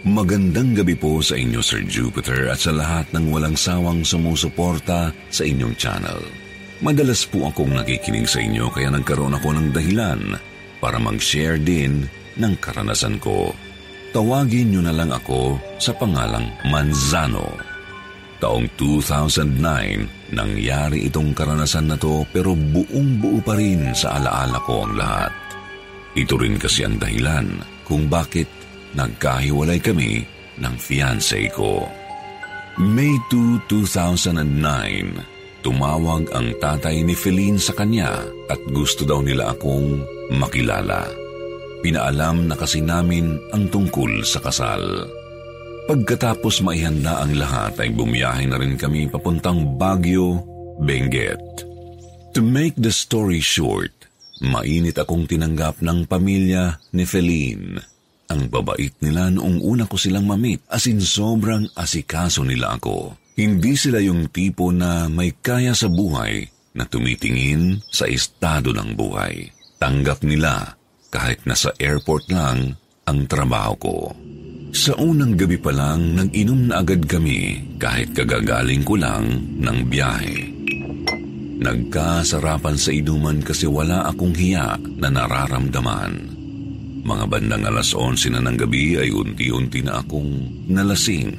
Magandang 0.06 0.77
gabi 0.77 0.94
po 0.94 1.25
sa 1.25 1.34
inyo 1.34 1.58
Sir 1.58 1.82
Jupiter 1.82 2.54
at 2.54 2.62
sa 2.62 2.70
lahat 2.70 3.10
ng 3.18 3.34
walang 3.34 3.58
sawang 3.58 4.06
sumusuporta 4.06 5.10
sa 5.34 5.42
inyong 5.42 5.74
channel. 5.74 6.22
Madalas 6.86 7.25
po 7.25 7.50
akong 7.50 7.74
nakikinig 7.74 8.30
sa 8.30 8.38
inyo 8.38 8.70
kaya 8.70 8.94
nagkaroon 8.94 9.34
ako 9.34 9.58
ng 9.58 9.74
dahilan 9.74 10.38
para 10.77 11.01
mag-share 11.01 11.58
din 11.58 12.06
ng 12.38 12.54
karanasan 12.62 13.18
ko. 13.18 13.50
Tawagin 14.13 14.70
niyo 14.70 14.86
na 14.86 14.94
lang 14.94 15.10
ako 15.10 15.58
sa 15.82 15.98
pangalang 15.98 16.46
Manzano. 16.70 17.58
Taong 18.38 18.70
2009, 18.77 20.38
nangyari 20.38 21.10
itong 21.10 21.34
karanasan 21.34 21.89
na 21.89 21.98
to 21.98 22.22
pero 22.30 22.54
buong 22.54 23.18
buo 23.18 23.42
pa 23.42 23.58
rin 23.58 23.98
sa 23.98 24.22
alaala 24.22 24.62
ko 24.62 24.86
ang 24.86 24.94
lahat. 24.94 25.34
Ito 26.13 26.38
rin 26.38 26.62
kasi 26.62 26.86
ang 26.86 27.01
dahilan 27.01 27.66
kung 27.82 28.06
bakit 28.06 28.57
nagkahiwalay 28.96 29.82
kami 29.82 30.24
ng 30.62 30.75
fiancé 30.79 31.50
ko. 31.51 31.84
May 32.77 33.17
2, 33.34 33.65
2009, 33.65 35.65
tumawag 35.65 36.29
ang 36.29 36.53
tatay 36.62 37.01
ni 37.01 37.17
Feline 37.17 37.58
sa 37.58 37.74
kanya 37.74 38.22
at 38.48 38.62
gusto 38.70 39.01
daw 39.01 39.25
nila 39.25 39.58
akong 39.58 40.06
makilala. 40.38 41.10
Pinaalam 41.82 42.46
na 42.46 42.56
kasi 42.58 42.86
namin 42.86 43.41
ang 43.50 43.65
tungkol 43.74 44.22
sa 44.22 44.38
kasal. 44.41 45.10
Pagkatapos 45.88 46.62
maihanda 46.62 47.24
ang 47.24 47.34
lahat 47.34 47.79
ay 47.79 47.96
bumiyahe 47.96 48.46
na 48.46 48.60
rin 48.60 48.75
kami 48.75 49.08
papuntang 49.08 49.79
Baguio, 49.79 50.44
Benguet. 50.84 51.63
To 52.36 52.44
make 52.46 52.77
the 52.77 52.94
story 52.94 53.41
short, 53.41 53.96
mainit 54.44 55.01
akong 55.01 55.25
tinanggap 55.25 55.82
ng 55.82 56.06
pamilya 56.06 56.77
ni 56.94 57.08
Feline. 57.08 57.97
Ang 58.27 58.51
babait 58.51 58.91
nila 59.00 59.31
noong 59.31 59.63
una 59.63 59.88
ko 59.88 59.96
silang 59.96 60.27
mamit, 60.27 60.60
as 60.67 60.88
in 60.91 61.00
sobrang 61.00 61.72
asikaso 61.79 62.43
nila 62.43 62.75
ako. 62.75 63.15
Hindi 63.38 63.77
sila 63.79 64.03
yung 64.03 64.27
tipo 64.34 64.74
na 64.74 65.07
may 65.07 65.31
kaya 65.39 65.72
sa 65.72 65.88
buhay 65.88 66.43
na 66.75 66.84
tumitingin 66.84 67.79
sa 67.88 68.05
estado 68.05 68.75
ng 68.75 68.98
buhay. 68.98 69.48
Tanggap 69.77 70.25
nila 70.27 70.75
kahit 71.13 71.46
nasa 71.48 71.72
airport 71.79 72.27
lang 72.27 72.75
ang 73.07 73.19
trabaho 73.25 73.74
ko. 73.79 73.98
Sa 74.75 74.93
unang 75.00 75.39
gabi 75.39 75.57
pa 75.57 75.72
lang, 75.72 76.19
nag-inom 76.19 76.69
na 76.69 76.84
agad 76.84 77.07
kami 77.07 77.63
kahit 77.79 78.12
kagagaling 78.12 78.84
ko 78.84 79.00
lang 79.00 79.25
ng 79.57 79.77
biyahe. 79.88 80.38
Nagkasarapan 81.57 82.77
sa 82.77 82.91
inuman 82.93 83.41
kasi 83.41 83.65
wala 83.65 84.05
akong 84.05 84.36
hiya 84.38 84.77
na 85.01 85.10
nararamdaman. 85.10 86.37
Mga 87.08 87.26
bandang 87.32 87.64
alas 87.64 87.96
11 87.96 88.36
na 88.36 88.43
ng 88.43 88.60
gabi 88.60 89.00
ay 89.00 89.15
unti-unti 89.15 89.80
na 89.80 90.04
akong 90.04 90.67
nalasing. 90.67 91.32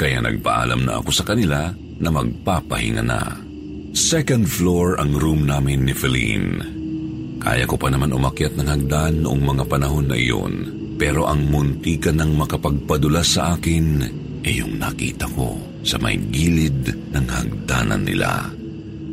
Kaya 0.00 0.24
nagpaalam 0.24 0.88
na 0.88 1.04
ako 1.04 1.10
sa 1.12 1.28
kanila 1.28 1.68
na 2.00 2.08
magpapahinga 2.08 3.04
na. 3.04 3.20
Second 3.92 4.48
floor 4.48 4.96
ang 4.96 5.12
room 5.12 5.44
namin 5.44 5.84
ni 5.84 5.92
Feline. 5.92 6.64
Kaya 7.44 7.68
ko 7.68 7.76
pa 7.76 7.92
naman 7.92 8.16
umakyat 8.16 8.56
ng 8.56 8.64
hagdan 8.64 9.20
noong 9.20 9.42
mga 9.52 9.64
panahon 9.68 10.08
na 10.08 10.16
iyon. 10.16 10.54
Pero 10.96 11.28
ang 11.28 11.44
muntikan 11.44 12.16
ng 12.16 12.32
makapagpadulas 12.32 13.36
sa 13.36 13.52
akin 13.52 14.00
ay 14.48 14.64
yung 14.64 14.80
nakita 14.80 15.28
ko 15.36 15.60
sa 15.84 16.00
may 16.00 16.16
gilid 16.32 16.88
ng 17.12 17.26
hagdanan 17.28 18.00
nila. 18.08 18.48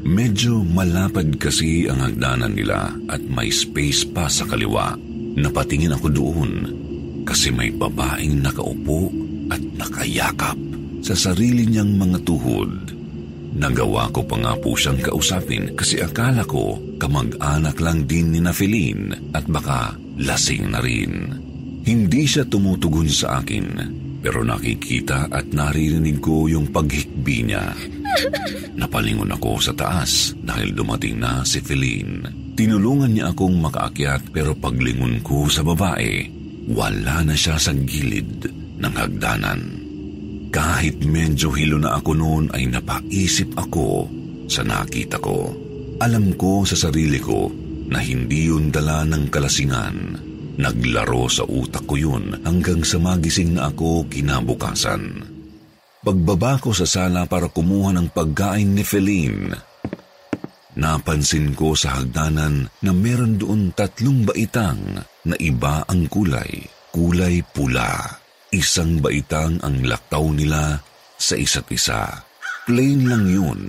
Medyo 0.08 0.64
malapad 0.64 1.36
kasi 1.36 1.92
ang 1.92 2.00
hagdanan 2.00 2.56
nila 2.56 2.88
at 3.12 3.20
may 3.28 3.52
space 3.52 4.08
pa 4.08 4.32
sa 4.32 4.48
kaliwa. 4.48 5.09
Napatingin 5.40 5.96
ako 5.96 6.08
doon 6.12 6.52
kasi 7.24 7.50
may 7.56 7.72
babaeng 7.72 8.44
nakaupo 8.44 9.08
at 9.48 9.62
nakayakap 9.80 10.58
sa 11.00 11.16
sarili 11.16 11.64
niyang 11.64 11.96
mga 11.96 12.20
tuhod. 12.28 12.92
Nagawa 13.56 14.12
ko 14.14 14.22
pa 14.28 14.36
nga 14.38 14.54
po 14.60 14.76
siyang 14.76 15.02
kausapin 15.02 15.74
kasi 15.74 16.04
akala 16.04 16.46
ko 16.46 16.78
kamag-anak 17.00 17.80
lang 17.82 18.06
din 18.06 18.36
ni 18.36 18.40
Nafelin 18.44 19.34
at 19.34 19.48
baka 19.48 19.96
lasing 20.20 20.70
na 20.70 20.84
rin. 20.84 21.34
Hindi 21.88 22.28
siya 22.28 22.46
tumutugon 22.46 23.10
sa 23.10 23.42
akin 23.42 23.68
pero 24.20 24.44
nakikita 24.44 25.32
at 25.32 25.48
naririnig 25.56 26.20
ko 26.20 26.52
yung 26.52 26.70
paghikbi 26.70 27.48
niya. 27.48 27.72
Napalingon 28.76 29.32
ako 29.32 29.64
sa 29.64 29.74
taas 29.74 30.36
dahil 30.36 30.76
dumating 30.76 31.18
na 31.24 31.42
si 31.48 31.64
Feline. 31.64 32.49
Tinulungan 32.60 33.16
niya 33.16 33.32
akong 33.32 33.56
makaakyat 33.56 34.36
pero 34.36 34.52
paglingon 34.52 35.24
ko 35.24 35.48
sa 35.48 35.64
babae, 35.64 36.28
wala 36.68 37.24
na 37.24 37.32
siya 37.32 37.56
sa 37.56 37.72
gilid 37.72 38.52
ng 38.84 38.94
hagdanan. 39.00 39.62
Kahit 40.52 41.00
medyo 41.08 41.56
hilo 41.56 41.80
na 41.80 41.96
ako 41.96 42.12
noon 42.20 42.46
ay 42.52 42.68
napaisip 42.68 43.56
ako 43.56 44.12
sa 44.52 44.68
nakita 44.68 45.24
ko. 45.24 45.56
Alam 46.04 46.36
ko 46.36 46.68
sa 46.68 46.76
sarili 46.76 47.24
ko 47.24 47.48
na 47.88 48.04
hindi 48.04 48.52
yun 48.52 48.76
dala 48.76 49.08
ng 49.08 49.32
kalasingan. 49.32 49.98
Naglaro 50.60 51.32
sa 51.32 51.48
utak 51.48 51.88
ko 51.88 51.96
yun 51.96 52.44
hanggang 52.44 52.84
sa 52.84 53.00
magising 53.00 53.56
na 53.56 53.72
ako 53.72 54.04
kinabukasan. 54.12 55.24
Pagbaba 56.04 56.60
ko 56.60 56.76
sa 56.76 56.84
sala 56.84 57.24
para 57.24 57.48
kumuha 57.48 57.96
ng 57.96 58.12
pagkain 58.12 58.76
ni 58.76 58.84
Feline, 58.84 59.69
napansin 60.80 61.52
ko 61.52 61.76
sa 61.76 62.00
hagdanan 62.00 62.72
na 62.80 62.92
meron 62.96 63.36
doon 63.36 63.76
tatlong 63.76 64.24
baitang 64.24 65.04
na 65.28 65.36
iba 65.36 65.84
ang 65.84 66.08
kulay, 66.08 66.64
kulay 66.96 67.44
pula. 67.44 68.18
Isang 68.50 69.04
baitang 69.04 69.62
ang 69.62 69.84
laktaw 69.86 70.26
nila 70.34 70.80
sa 71.20 71.36
isa't 71.38 71.68
isa. 71.70 72.24
Plain 72.66 73.06
lang 73.06 73.28
yun 73.28 73.62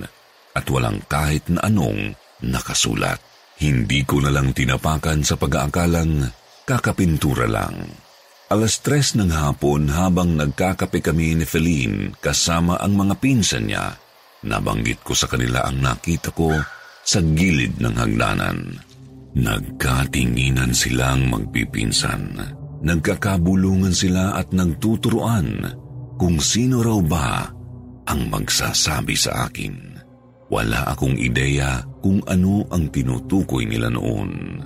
at 0.55 0.65
walang 0.71 1.03
kahit 1.11 1.51
na 1.51 1.67
anong 1.67 2.15
nakasulat. 2.47 3.21
Hindi 3.61 4.09
ko 4.09 4.25
na 4.25 4.33
lang 4.33 4.57
tinapakan 4.57 5.21
sa 5.21 5.37
pag-aakalang 5.37 6.25
kakapintura 6.65 7.45
lang. 7.45 7.77
Alas 8.51 8.81
tres 8.81 9.15
ng 9.15 9.31
hapon 9.31 9.93
habang 9.93 10.35
nagkakape 10.35 11.05
kami 11.05 11.39
ni 11.39 11.47
Feline 11.47 12.17
kasama 12.19 12.81
ang 12.81 12.97
mga 12.97 13.15
pinsan 13.21 13.69
niya, 13.69 13.95
nabanggit 14.49 15.05
ko 15.05 15.13
sa 15.13 15.29
kanila 15.29 15.69
ang 15.69 15.79
nakita 15.79 16.33
ko 16.33 16.51
sa 17.05 17.21
gilid 17.23 17.79
ng 17.81 17.95
hagdanan. 17.97 18.79
Nagkatinginan 19.37 20.75
silang 20.75 21.31
magpipinsan. 21.31 22.35
Nagkakabulungan 22.81 23.93
sila 23.93 24.35
at 24.41 24.51
nagtuturuan 24.51 25.63
kung 26.17 26.41
sino 26.41 26.81
raw 26.83 26.99
ba 27.05 27.47
ang 28.09 28.21
magsasabi 28.27 29.15
sa 29.15 29.47
akin. 29.47 30.01
Wala 30.51 30.91
akong 30.91 31.15
ideya 31.15 31.79
kung 32.03 32.19
ano 32.27 32.67
ang 32.75 32.91
tinutukoy 32.91 33.71
nila 33.71 33.87
noon. 33.87 34.59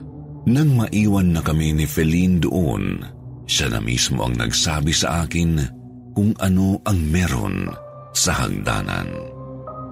Nang 0.49 0.71
maiwan 0.77 1.37
na 1.37 1.41
kami 1.45 1.77
ni 1.77 1.85
Feline 1.85 2.41
doon, 2.41 3.05
siya 3.45 3.69
na 3.69 3.81
mismo 3.85 4.25
ang 4.25 4.37
nagsabi 4.41 4.93
sa 4.97 5.29
akin 5.29 5.61
kung 6.17 6.33
ano 6.41 6.81
ang 6.89 6.99
meron 7.13 7.69
sa 8.17 8.47
hagdanan. 8.47 9.34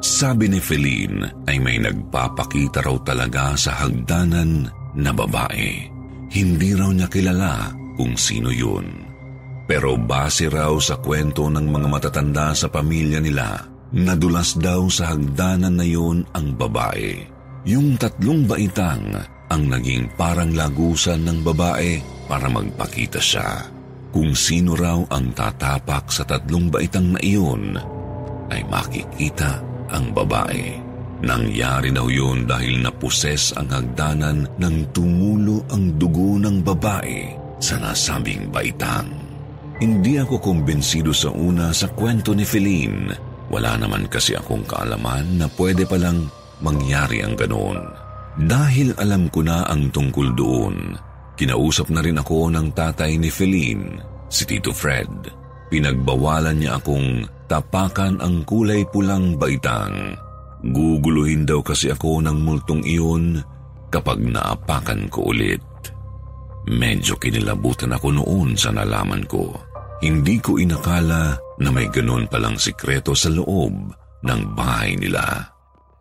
Sabi 0.03 0.51
ni 0.51 0.59
Feline 0.59 1.47
ay 1.47 1.62
may 1.62 1.79
nagpapakita 1.79 2.83
raw 2.83 2.99
talaga 3.07 3.55
sa 3.55 3.87
hagdanan 3.87 4.67
na 4.99 5.15
babae. 5.15 5.87
Hindi 6.27 6.75
raw 6.75 6.91
niya 6.91 7.07
kilala 7.07 7.71
kung 7.95 8.19
sino 8.19 8.51
yun. 8.51 8.83
Pero 9.71 9.95
base 9.95 10.51
raw 10.51 10.75
sa 10.83 10.99
kwento 10.99 11.47
ng 11.47 11.71
mga 11.71 11.87
matatanda 11.87 12.51
sa 12.51 12.67
pamilya 12.67 13.23
nila, 13.23 13.62
nadulas 13.95 14.59
daw 14.59 14.91
sa 14.91 15.15
hagdanan 15.15 15.79
na 15.79 15.87
yun 15.87 16.27
ang 16.35 16.51
babae. 16.59 17.23
Yung 17.71 17.95
tatlong 17.95 18.43
baitang 18.43 19.07
ang 19.55 19.62
naging 19.71 20.11
parang 20.19 20.51
lagusan 20.51 21.23
ng 21.23 21.47
babae 21.47 22.03
para 22.27 22.51
magpakita 22.51 23.23
siya. 23.23 23.71
Kung 24.11 24.35
sino 24.35 24.75
raw 24.75 24.99
ang 25.15 25.31
tatapak 25.31 26.11
sa 26.11 26.27
tatlong 26.27 26.67
baitang 26.75 27.15
na 27.15 27.21
iyon, 27.23 27.79
ay 28.51 28.67
makikita 28.67 29.72
ang 29.90 30.14
babae. 30.14 30.79
Nangyari 31.23 31.95
daw 31.95 32.11
yun 32.11 32.51
dahil 32.51 32.83
naposes 32.83 33.55
ang 33.55 33.71
hagdanan 33.71 34.47
nang 34.59 34.90
tumulo 34.90 35.62
ang 35.71 35.95
dugo 35.95 36.35
ng 36.38 36.66
babae 36.66 37.38
sa 37.62 37.79
nasabing 37.79 38.51
baitang. 38.51 39.07
Hindi 39.79 40.18
ako 40.18 40.42
kumbensido 40.42 41.14
sa 41.14 41.31
una 41.31 41.71
sa 41.71 41.90
kwento 41.95 42.35
ni 42.35 42.42
Feline. 42.42 43.14
Wala 43.51 43.79
naman 43.79 44.11
kasi 44.11 44.35
akong 44.35 44.66
kaalaman 44.66 45.38
na 45.38 45.47
pwede 45.55 45.87
palang 45.87 46.27
mangyari 46.62 47.23
ang 47.23 47.38
ganoon. 47.38 47.79
Dahil 48.42 48.97
alam 48.99 49.31
ko 49.31 49.47
na 49.47 49.62
ang 49.68 49.95
tungkol 49.95 50.29
doon, 50.35 50.97
kinausap 51.38 51.90
na 51.92 52.01
rin 52.03 52.18
ako 52.18 52.51
ng 52.51 52.73
tatay 52.75 53.14
ni 53.18 53.29
Feline, 53.29 54.01
si 54.27 54.42
Tito 54.42 54.75
Fred. 54.75 55.11
Pinagbawalan 55.71 56.57
niya 56.57 56.81
akong 56.81 57.27
tapakan 57.53 58.17
ang 58.25 58.49
kulay 58.49 58.88
pulang 58.88 59.37
baitang 59.37 60.17
Guguluhin 60.62 61.43
daw 61.43 61.59
kasi 61.59 61.91
ako 61.91 62.23
ng 62.23 62.38
multong 62.47 62.87
iyon 62.87 63.43
kapag 63.91 64.23
naapakan 64.23 65.11
ko 65.11 65.35
ulit. 65.35 65.59
Medyo 66.71 67.19
kinilabutan 67.19 67.91
ako 67.91 68.15
noon 68.15 68.55
sa 68.55 68.71
nalaman 68.71 69.27
ko. 69.27 69.51
Hindi 69.99 70.38
ko 70.38 70.62
inakala 70.62 71.35
na 71.59 71.69
may 71.75 71.91
ganun 71.91 72.31
palang 72.31 72.55
sikreto 72.55 73.11
sa 73.19 73.27
loob 73.35 73.75
ng 74.23 74.41
bahay 74.55 74.95
nila. 74.95 75.51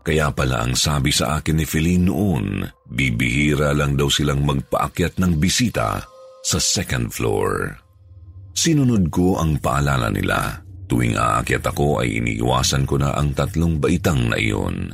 Kaya 0.05 0.29
pala 0.29 0.65
ang 0.65 0.77
sabi 0.77 1.09
sa 1.09 1.41
akin 1.41 1.61
ni 1.61 1.65
Feline 1.65 2.05
noon, 2.09 2.61
bibihira 2.85 3.73
lang 3.73 3.97
daw 3.97 4.09
silang 4.13 4.45
magpaakyat 4.45 5.17
ng 5.17 5.41
bisita 5.41 6.05
sa 6.45 6.57
second 6.61 7.09
floor. 7.09 7.81
Sinunod 8.53 9.09
ko 9.09 9.41
ang 9.41 9.57
paalala 9.57 10.13
nila. 10.13 10.60
Tuwing 10.91 11.15
aakyat 11.15 11.63
ako 11.63 12.03
ay 12.03 12.19
iniiwasan 12.19 12.83
ko 12.83 12.99
na 12.99 13.15
ang 13.15 13.31
tatlong 13.31 13.79
baitang 13.79 14.27
na 14.27 14.35
iyon. 14.35 14.91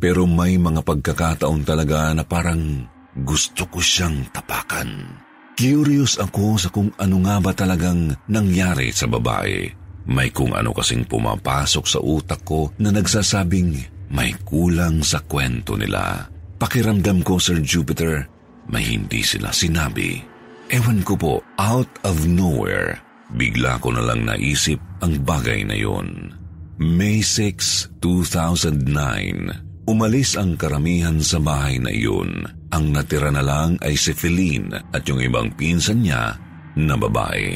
Pero 0.00 0.24
may 0.24 0.56
mga 0.56 0.80
pagkakataon 0.80 1.68
talaga 1.68 2.16
na 2.16 2.24
parang 2.24 2.88
gusto 3.12 3.68
ko 3.68 3.76
siyang 3.76 4.32
tapakan. 4.32 5.20
Curious 5.52 6.16
ako 6.16 6.56
sa 6.56 6.72
kung 6.72 6.88
ano 6.96 7.20
nga 7.28 7.44
ba 7.44 7.52
talagang 7.52 8.16
nangyari 8.24 8.88
sa 8.88 9.04
babae. 9.04 9.68
May 10.08 10.32
kung 10.32 10.56
ano 10.56 10.72
kasing 10.72 11.04
pumapasok 11.04 11.84
sa 11.84 12.00
utak 12.00 12.40
ko 12.40 12.72
na 12.80 12.88
nagsasabing 12.88 13.76
may 14.16 14.32
kulang 14.48 15.04
sa 15.04 15.20
kwento 15.20 15.76
nila. 15.76 16.24
Pakiramdam 16.56 17.20
ko, 17.20 17.36
Sir 17.36 17.60
Jupiter, 17.60 18.24
may 18.72 18.96
hindi 18.96 19.20
sila 19.20 19.52
sinabi. 19.52 20.24
Ewan 20.72 21.04
ko 21.04 21.14
po, 21.20 21.34
out 21.60 21.92
of 22.00 22.24
nowhere, 22.24 23.03
Bigla 23.32 23.80
ko 23.80 23.88
na 23.94 24.04
lang 24.04 24.28
naisip 24.28 24.76
ang 25.00 25.24
bagay 25.24 25.64
na 25.64 25.76
yon. 25.78 26.28
May 26.76 27.22
6, 27.22 27.96
2009, 28.02 29.86
umalis 29.88 30.34
ang 30.34 30.58
karamihan 30.58 31.16
sa 31.22 31.38
bahay 31.38 31.78
na 31.78 31.88
iyon. 31.88 32.44
Ang 32.74 32.90
natira 32.90 33.30
na 33.30 33.46
lang 33.46 33.78
ay 33.80 33.94
si 33.94 34.10
Feline 34.10 34.74
at 34.90 35.06
yung 35.06 35.22
ibang 35.22 35.54
pinsan 35.54 36.02
niya 36.02 36.34
na 36.74 36.94
babae. 36.98 37.54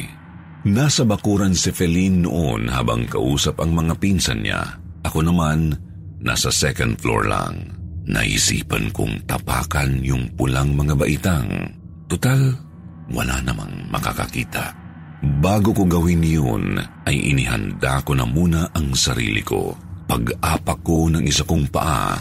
Nasa 0.70 1.02
bakuran 1.02 1.58
si 1.58 1.74
Feline 1.74 2.22
noon 2.22 2.70
habang 2.70 3.10
kausap 3.10 3.58
ang 3.58 3.74
mga 3.74 3.98
pinsan 3.98 4.46
niya. 4.46 4.62
Ako 5.02 5.26
naman, 5.26 5.74
nasa 6.22 6.54
second 6.54 6.94
floor 7.02 7.26
lang. 7.26 7.74
Naisipan 8.06 8.94
kong 8.94 9.26
tapakan 9.26 9.98
yung 10.06 10.30
pulang 10.38 10.78
mga 10.78 10.94
baitang. 10.94 11.50
Tutal, 12.06 12.54
wala 13.10 13.42
namang 13.42 13.90
makakakita. 13.90 14.87
Bago 15.18 15.74
ko 15.74 15.82
gawin 15.82 16.22
yun, 16.22 16.78
ay 17.02 17.34
inihanda 17.34 17.98
ko 18.06 18.14
na 18.14 18.22
muna 18.22 18.70
ang 18.70 18.94
sarili 18.94 19.42
ko. 19.42 19.74
Pag-apak 20.06 20.78
ko 20.86 21.10
ng 21.10 21.26
isa 21.26 21.42
kong 21.42 21.68
paa, 21.74 22.16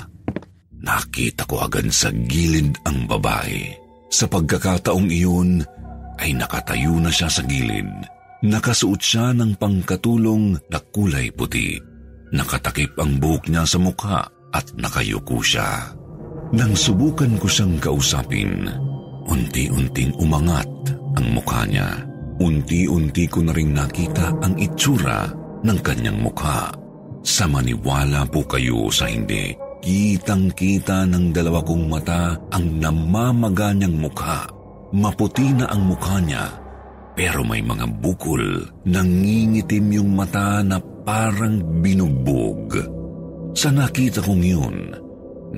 nakita 0.81 1.45
ko 1.45 1.61
agad 1.61 1.87
sa 1.93 2.09
gilid 2.09 2.73
ang 2.89 3.05
babae. 3.05 3.69
Sa 4.09 4.25
pagkakataong 4.25 5.13
iyon, 5.13 5.61
ay 6.17 6.33
nakatayo 6.33 6.97
na 6.97 7.13
siya 7.13 7.29
sa 7.29 7.45
gilid. 7.45 7.87
Nakasuot 8.41 9.01
siya 9.01 9.33
ng 9.33 9.61
pangkatulong 9.61 10.57
na 10.69 10.79
kulay 10.89 11.29
puti. 11.29 11.77
Nakatakip 12.33 12.97
ang 12.97 13.21
buhok 13.21 13.47
niya 13.47 13.63
sa 13.63 13.77
mukha 13.77 14.25
at 14.51 14.65
nakayuko 14.73 15.39
siya. 15.39 15.93
Nang 16.51 16.73
subukan 16.73 17.37
ko 17.37 17.45
siyang 17.45 17.77
kausapin, 17.77 18.65
unti-unting 19.29 20.15
umangat 20.17 20.69
ang 21.13 21.27
mukha 21.35 21.63
niya. 21.69 22.16
Unti-unti 22.37 23.25
ko 23.25 23.41
na 23.41 23.53
rin 23.53 23.73
nakita 23.73 24.29
ang 24.45 24.53
itsura 24.61 25.25
ng 25.65 25.79
kanyang 25.81 26.21
mukha. 26.21 26.69
Sa 27.25 27.49
maniwala 27.49 28.29
po 28.29 28.45
kayo 28.45 28.93
sa 28.93 29.09
hindi, 29.09 29.57
kitang-kita 29.81 31.09
ng 31.09 31.33
dalawa 31.33 31.65
kong 31.65 31.85
mata 31.89 32.37
ang 32.53 32.77
namamaga 32.77 33.73
niyang 33.73 33.97
mukha. 33.97 34.45
Maputi 34.93 35.49
na 35.57 35.65
ang 35.67 35.89
mukha 35.89 36.21
niya, 36.21 36.45
pero 37.17 37.41
may 37.41 37.65
mga 37.65 37.89
bukol, 37.99 38.61
nangingitim 38.85 39.97
yung 39.97 40.13
mata 40.13 40.61
na 40.61 40.77
parang 41.03 41.81
binugbog. 41.81 42.77
Sa 43.57 43.73
nakita 43.73 44.21
kong 44.21 44.43
yun, 44.45 44.77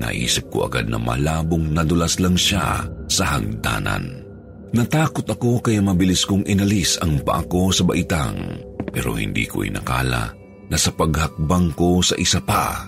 naisip 0.00 0.48
ko 0.48 0.64
agad 0.64 0.88
na 0.88 0.96
malabong 0.96 1.76
nadulas 1.76 2.16
lang 2.16 2.34
siya 2.34 2.88
sa 3.12 3.36
hagdanan. 3.36 4.29
Natakot 4.70 5.26
ako 5.26 5.58
kaya 5.58 5.82
mabilis 5.82 6.22
kong 6.22 6.46
inalis 6.46 6.94
ang 7.02 7.18
paa 7.26 7.42
ko 7.42 7.74
sa 7.74 7.82
baitang 7.82 8.62
pero 8.90 9.18
hindi 9.18 9.46
ko 9.46 9.66
inakala 9.66 10.30
na 10.70 10.76
sa 10.78 10.94
paghakbang 10.94 11.74
ko 11.74 11.98
sa 11.98 12.14
isa 12.14 12.38
pa 12.38 12.86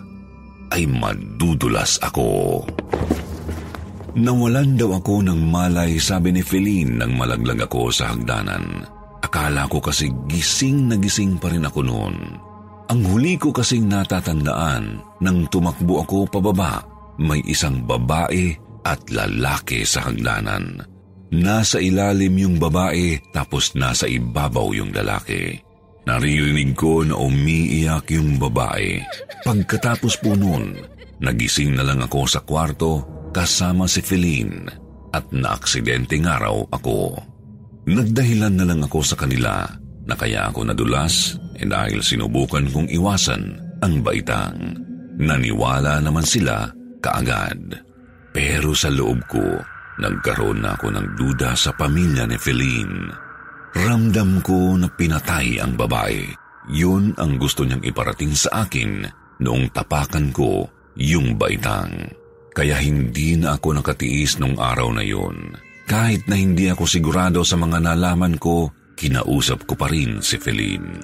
ay 0.71 0.87
madudulas 0.87 1.99
ako. 2.03 2.63
Nawalan 4.13 4.77
daw 4.77 5.01
ako 5.01 5.25
ng 5.25 5.41
malay 5.49 5.97
sabi 5.97 6.37
ni 6.37 6.45
Feline 6.45 7.01
nang 7.01 7.17
malaglag 7.17 7.65
ako 7.65 7.91
sa 7.91 8.13
hagdanan. 8.13 8.85
Akala 9.25 9.65
ko 9.67 9.81
kasi 9.81 10.13
gising 10.29 10.93
na 10.93 10.97
gising 11.01 11.41
pa 11.41 11.49
rin 11.49 11.65
ako 11.65 11.81
noon. 11.81 12.17
Ang 12.93 13.01
huli 13.09 13.41
ko 13.41 13.51
kasing 13.51 13.89
natatandaan 13.89 15.01
nang 15.25 15.49
tumakbo 15.49 16.05
ako 16.05 16.29
pababa, 16.29 16.85
may 17.17 17.41
isang 17.49 17.89
babae 17.89 18.53
at 18.85 19.01
lalaki 19.09 19.81
sa 19.89 20.05
hagdanan. 20.05 20.92
Nasa 21.33 21.81
ilalim 21.81 22.37
yung 22.37 22.57
babae 22.61 23.17
tapos 23.33 23.73
nasa 23.73 24.05
ibabaw 24.05 24.77
yung 24.77 24.93
lalaki. 24.93 25.57
Naririnig 26.05 26.77
ko 26.77 27.01
na 27.07 27.17
umiiyak 27.17 28.13
yung 28.13 28.37
babae. 28.37 29.01
Pagkatapos 29.47 30.21
po 30.21 30.37
noon, 30.37 30.77
nagising 31.25 31.73
na 31.73 31.89
lang 31.89 32.05
ako 32.05 32.29
sa 32.29 32.45
kwarto 32.45 33.07
kasama 33.33 33.89
si 33.89 34.05
Feline 34.05 34.69
at 35.09 35.33
naaksidente 35.33 36.21
nga 36.21 36.37
raw 36.37 36.57
ako. 36.69 37.17
Nagdahilan 37.89 38.53
na 38.53 38.69
lang 38.69 38.85
ako 38.85 39.01
sa 39.01 39.17
kanila 39.17 39.65
na 40.05 40.15
kaya 40.19 40.53
ako 40.53 40.69
nadulas 40.69 41.39
eh 41.57 41.65
dahil 41.65 42.05
sinubukan 42.05 42.69
kong 42.69 42.93
iwasan 42.93 43.43
ang 43.81 44.05
baitang. 44.05 44.59
Naniwala 45.17 46.03
naman 46.03 46.27
sila 46.29 46.69
kaagad. 47.01 47.79
Pero 48.33 48.73
sa 48.73 48.89
loob 48.89 49.21
ko, 49.29 49.45
Nagkaroon 50.01 50.65
na 50.65 50.73
ako 50.73 50.89
ng 50.89 51.07
duda 51.21 51.53
sa 51.53 51.77
pamilya 51.77 52.25
ni 52.25 52.41
Feline. 52.41 53.13
Ramdam 53.77 54.41
ko 54.41 54.77
na 54.77 54.89
pinatay 54.89 55.61
ang 55.61 55.77
babae. 55.77 56.33
Yun 56.73 57.13
ang 57.19 57.37
gusto 57.37 57.67
niyang 57.67 57.85
iparating 57.85 58.33
sa 58.33 58.65
akin 58.65 59.05
noong 59.43 59.69
tapakan 59.75 60.31
ko 60.33 60.69
yung 60.97 61.37
baitang. 61.37 62.13
Kaya 62.53 62.77
hindi 62.81 63.37
na 63.37 63.57
ako 63.57 63.81
nakatiis 63.81 64.37
nung 64.37 64.61
araw 64.61 64.93
na 64.93 65.05
yun. 65.05 65.57
Kahit 65.89 66.29
na 66.29 66.37
hindi 66.37 66.69
ako 66.69 66.85
sigurado 66.85 67.41
sa 67.43 67.57
mga 67.57 67.81
nalaman 67.81 68.37
ko, 68.37 68.71
kinausap 68.97 69.65
ko 69.67 69.75
pa 69.75 69.89
rin 69.89 70.21
si 70.21 70.37
Feline. 70.37 71.01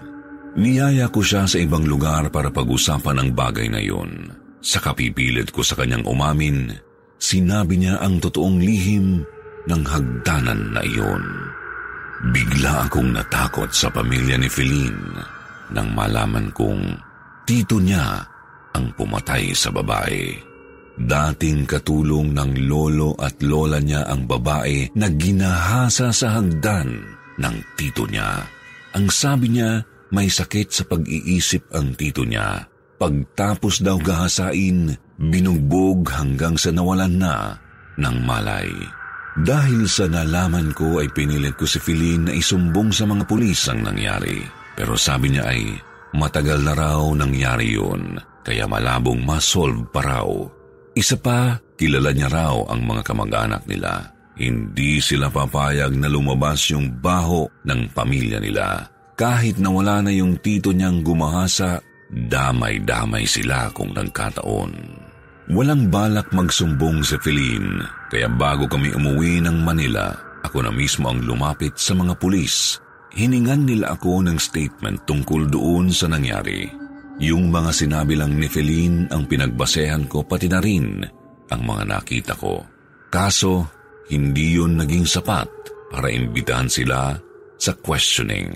Niyaya 0.56 1.12
ko 1.12 1.20
siya 1.20 1.44
sa 1.44 1.60
ibang 1.60 1.84
lugar 1.84 2.28
para 2.32 2.48
pag-usapan 2.48 3.20
ang 3.20 3.30
bagay 3.36 3.68
na 3.68 3.80
yun. 3.80 4.32
Sa 4.58 4.80
kapipilit 4.80 5.52
ko 5.52 5.62
sa 5.62 5.78
kanyang 5.78 6.04
umamin 6.04 6.87
sinabi 7.18 7.78
niya 7.82 8.00
ang 8.00 8.22
totoong 8.22 8.58
lihim 8.62 9.22
ng 9.68 9.82
hagdanan 9.84 10.72
na 10.72 10.80
iyon. 10.82 11.22
Bigla 12.34 12.90
akong 12.90 13.14
natakot 13.14 13.70
sa 13.70 13.92
pamilya 13.92 14.34
ni 14.40 14.50
Feline 14.50 15.22
nang 15.70 15.92
malaman 15.92 16.50
kong 16.50 16.98
tito 17.44 17.78
niya 17.78 18.24
ang 18.74 18.90
pumatay 18.96 19.54
sa 19.54 19.70
babae. 19.70 20.34
Dating 20.98 21.62
katulong 21.62 22.34
ng 22.34 22.66
lolo 22.66 23.14
at 23.14 23.38
lola 23.46 23.78
niya 23.78 24.02
ang 24.10 24.26
babae 24.26 24.90
na 24.98 25.06
ginahasa 25.14 26.10
sa 26.10 26.42
hagdan 26.42 26.90
ng 27.38 27.56
tito 27.78 28.02
niya. 28.10 28.42
Ang 28.98 29.06
sabi 29.06 29.54
niya, 29.54 29.78
may 30.10 30.26
sakit 30.26 30.74
sa 30.74 30.82
pag-iisip 30.90 31.70
ang 31.70 31.94
tito 31.94 32.26
niya. 32.26 32.66
Pagtapos 32.98 33.78
daw 33.78 33.94
gahasain, 34.02 34.90
binugbog 35.18 36.06
hanggang 36.14 36.54
sa 36.54 36.70
nawalan 36.70 37.18
na 37.18 37.58
ng 37.98 38.16
malay. 38.22 38.70
Dahil 39.38 39.86
sa 39.86 40.06
nalaman 40.10 40.74
ko 40.74 40.98
ay 40.98 41.10
pinilit 41.14 41.54
ko 41.58 41.66
si 41.66 41.78
Feline 41.78 42.30
na 42.30 42.32
isumbong 42.34 42.90
sa 42.90 43.06
mga 43.06 43.22
pulis 43.26 43.70
ang 43.70 43.86
nangyari. 43.86 44.42
Pero 44.74 44.94
sabi 44.98 45.34
niya 45.34 45.50
ay 45.50 45.62
matagal 46.14 46.62
na 46.62 46.74
raw 46.74 47.02
nangyari 47.14 47.74
yun, 47.74 48.18
kaya 48.42 48.66
malabong 48.66 49.22
masolve 49.22 49.86
pa 49.94 50.02
raw. 50.02 50.26
Isa 50.94 51.18
pa, 51.18 51.54
kilala 51.78 52.10
niya 52.10 52.30
raw 52.30 52.66
ang 52.66 52.82
mga 52.82 53.02
kamag-anak 53.06 53.62
nila. 53.70 54.10
Hindi 54.38 55.02
sila 55.02 55.30
papayag 55.30 55.94
na 55.98 56.10
lumabas 56.10 56.70
yung 56.70 56.98
baho 56.98 57.46
ng 57.66 57.90
pamilya 57.94 58.38
nila. 58.38 58.86
Kahit 59.18 59.58
nawala 59.58 60.02
na 60.02 60.14
yung 60.14 60.38
tito 60.38 60.70
niyang 60.70 61.02
gumahasa, 61.02 61.78
damay-damay 62.10 63.26
sila 63.26 63.70
kung 63.74 63.90
nagkataon. 63.94 65.07
Walang 65.48 65.88
balak 65.88 66.28
magsumbong 66.36 67.00
si 67.00 67.16
Feline, 67.24 67.80
kaya 68.12 68.28
bago 68.28 68.68
kami 68.68 68.92
umuwi 68.92 69.40
ng 69.40 69.64
Manila, 69.64 70.12
ako 70.44 70.60
na 70.60 70.68
mismo 70.68 71.08
ang 71.08 71.24
lumapit 71.24 71.72
sa 71.80 71.96
mga 71.96 72.20
pulis. 72.20 72.76
Hiningan 73.16 73.64
nila 73.64 73.96
ako 73.96 74.28
ng 74.28 74.36
statement 74.36 75.08
tungkol 75.08 75.48
doon 75.48 75.88
sa 75.88 76.04
nangyari. 76.04 76.68
Yung 77.24 77.48
mga 77.48 77.72
sinabi 77.72 78.20
lang 78.20 78.36
ni 78.36 78.44
Feline 78.44 79.08
ang 79.08 79.24
pinagbasehan 79.24 80.04
ko 80.04 80.20
pati 80.28 80.52
na 80.52 80.60
rin 80.60 81.00
ang 81.48 81.62
mga 81.64 81.96
nakita 81.96 82.36
ko. 82.36 82.60
Kaso, 83.08 83.64
hindi 84.12 84.52
yun 84.52 84.76
naging 84.76 85.08
sapat 85.08 85.48
para 85.88 86.12
imbitahan 86.12 86.68
sila 86.68 87.16
sa 87.56 87.72
questioning. 87.72 88.52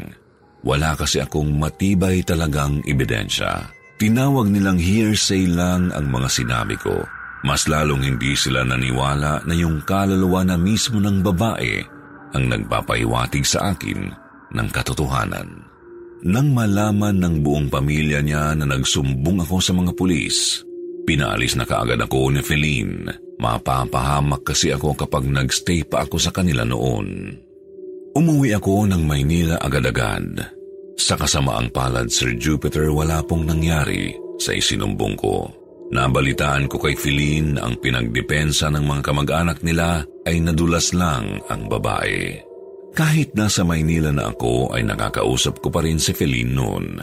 Wala 0.61 0.92
kasi 0.92 1.24
akong 1.24 1.57
matibay 1.57 2.20
talagang 2.20 2.85
ebidensya. 2.85 3.81
Tinawag 4.02 4.50
nilang 4.50 4.82
hearsay 4.82 5.46
lang 5.46 5.94
ang 5.94 6.10
mga 6.10 6.26
sinabi 6.26 6.74
ko. 6.74 7.06
Mas 7.46 7.70
lalong 7.70 8.02
hindi 8.02 8.34
sila 8.34 8.66
naniwala 8.66 9.46
na 9.46 9.54
yung 9.54 9.78
kaluluwa 9.86 10.42
na 10.42 10.58
mismo 10.58 10.98
ng 10.98 11.22
babae 11.22 11.86
ang 12.34 12.50
nagpapahiwatig 12.50 13.46
sa 13.46 13.70
akin 13.70 14.10
ng 14.58 14.68
katotohanan. 14.74 15.46
Nang 16.26 16.50
malaman 16.50 17.14
ng 17.14 17.46
buong 17.46 17.70
pamilya 17.70 18.18
niya 18.26 18.58
na 18.58 18.66
nagsumbong 18.66 19.46
ako 19.46 19.62
sa 19.62 19.70
mga 19.70 19.94
pulis, 19.94 20.66
pinaalis 21.06 21.54
na 21.54 21.62
kaagad 21.62 22.02
ako 22.02 22.34
ni 22.34 22.42
Feline. 22.42 23.06
Mapapahamak 23.38 24.42
kasi 24.42 24.74
ako 24.74 24.98
kapag 24.98 25.30
nagstay 25.30 25.86
pa 25.86 26.02
ako 26.02 26.18
sa 26.18 26.34
kanila 26.34 26.66
noon. 26.66 27.38
Umuwi 28.18 28.50
ako 28.58 28.82
ng 28.82 29.02
Maynila 29.06 29.62
agad-agad 29.62 30.62
sa 30.96 31.16
kasamaang 31.16 31.72
palad, 31.72 32.09
Sir 32.12 32.37
Jupiter, 32.37 32.92
wala 32.92 33.24
pong 33.24 33.48
nangyari 33.48 34.12
sa 34.37 34.52
isinumbong 34.52 35.16
ko. 35.16 35.48
Nabalitaan 35.92 36.72
ko 36.72 36.81
kay 36.81 36.96
Feline 36.96 37.61
ang 37.61 37.76
pinagdepensa 37.76 38.72
ng 38.72 38.81
mga 38.81 39.02
kamag-anak 39.05 39.61
nila 39.61 40.00
ay 40.24 40.40
nadulas 40.40 40.96
lang 40.96 41.40
ang 41.52 41.68
babae. 41.68 42.40
Kahit 42.96 43.37
nasa 43.37 43.64
Maynila 43.64 44.12
na 44.12 44.33
ako 44.33 44.72
ay 44.72 44.85
nakakausap 44.88 45.61
ko 45.61 45.68
pa 45.68 45.85
rin 45.85 46.00
si 46.00 46.16
Feline 46.16 46.52
noon. 46.52 46.96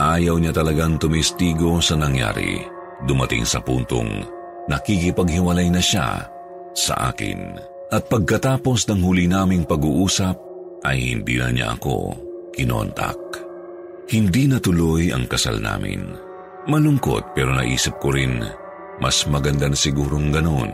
Ayaw 0.00 0.40
niya 0.40 0.56
talagang 0.56 0.96
tumistigo 0.96 1.80
sa 1.84 2.00
nangyari. 2.00 2.60
Dumating 3.04 3.44
sa 3.44 3.60
puntong 3.60 4.24
nakikipaghiwalay 4.72 5.68
na 5.68 5.80
siya 5.84 6.24
sa 6.72 7.12
akin. 7.12 7.60
At 7.92 8.08
pagkatapos 8.08 8.88
ng 8.88 9.00
huli 9.04 9.28
naming 9.28 9.68
pag-uusap 9.68 10.36
ay 10.84 11.12
hindi 11.12 11.36
na 11.36 11.48
niya 11.52 11.68
ako 11.76 12.24
kinontak. 12.54 13.18
Hindi 14.08 14.46
natuloy 14.46 15.10
ang 15.10 15.26
kasal 15.26 15.58
namin. 15.58 16.14
Malungkot 16.70 17.36
pero 17.36 17.52
naisip 17.52 18.00
ko 18.00 18.14
rin, 18.14 18.40
mas 19.02 19.26
maganda 19.28 19.68
na 19.68 19.76
sigurong 19.76 20.32
ganon 20.32 20.72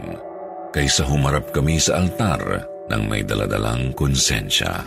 kaysa 0.70 1.02
humarap 1.08 1.50
kami 1.50 1.82
sa 1.82 1.98
altar 1.98 2.62
ng 2.90 3.02
may 3.10 3.26
daladalang 3.26 3.90
konsensya. 3.94 4.86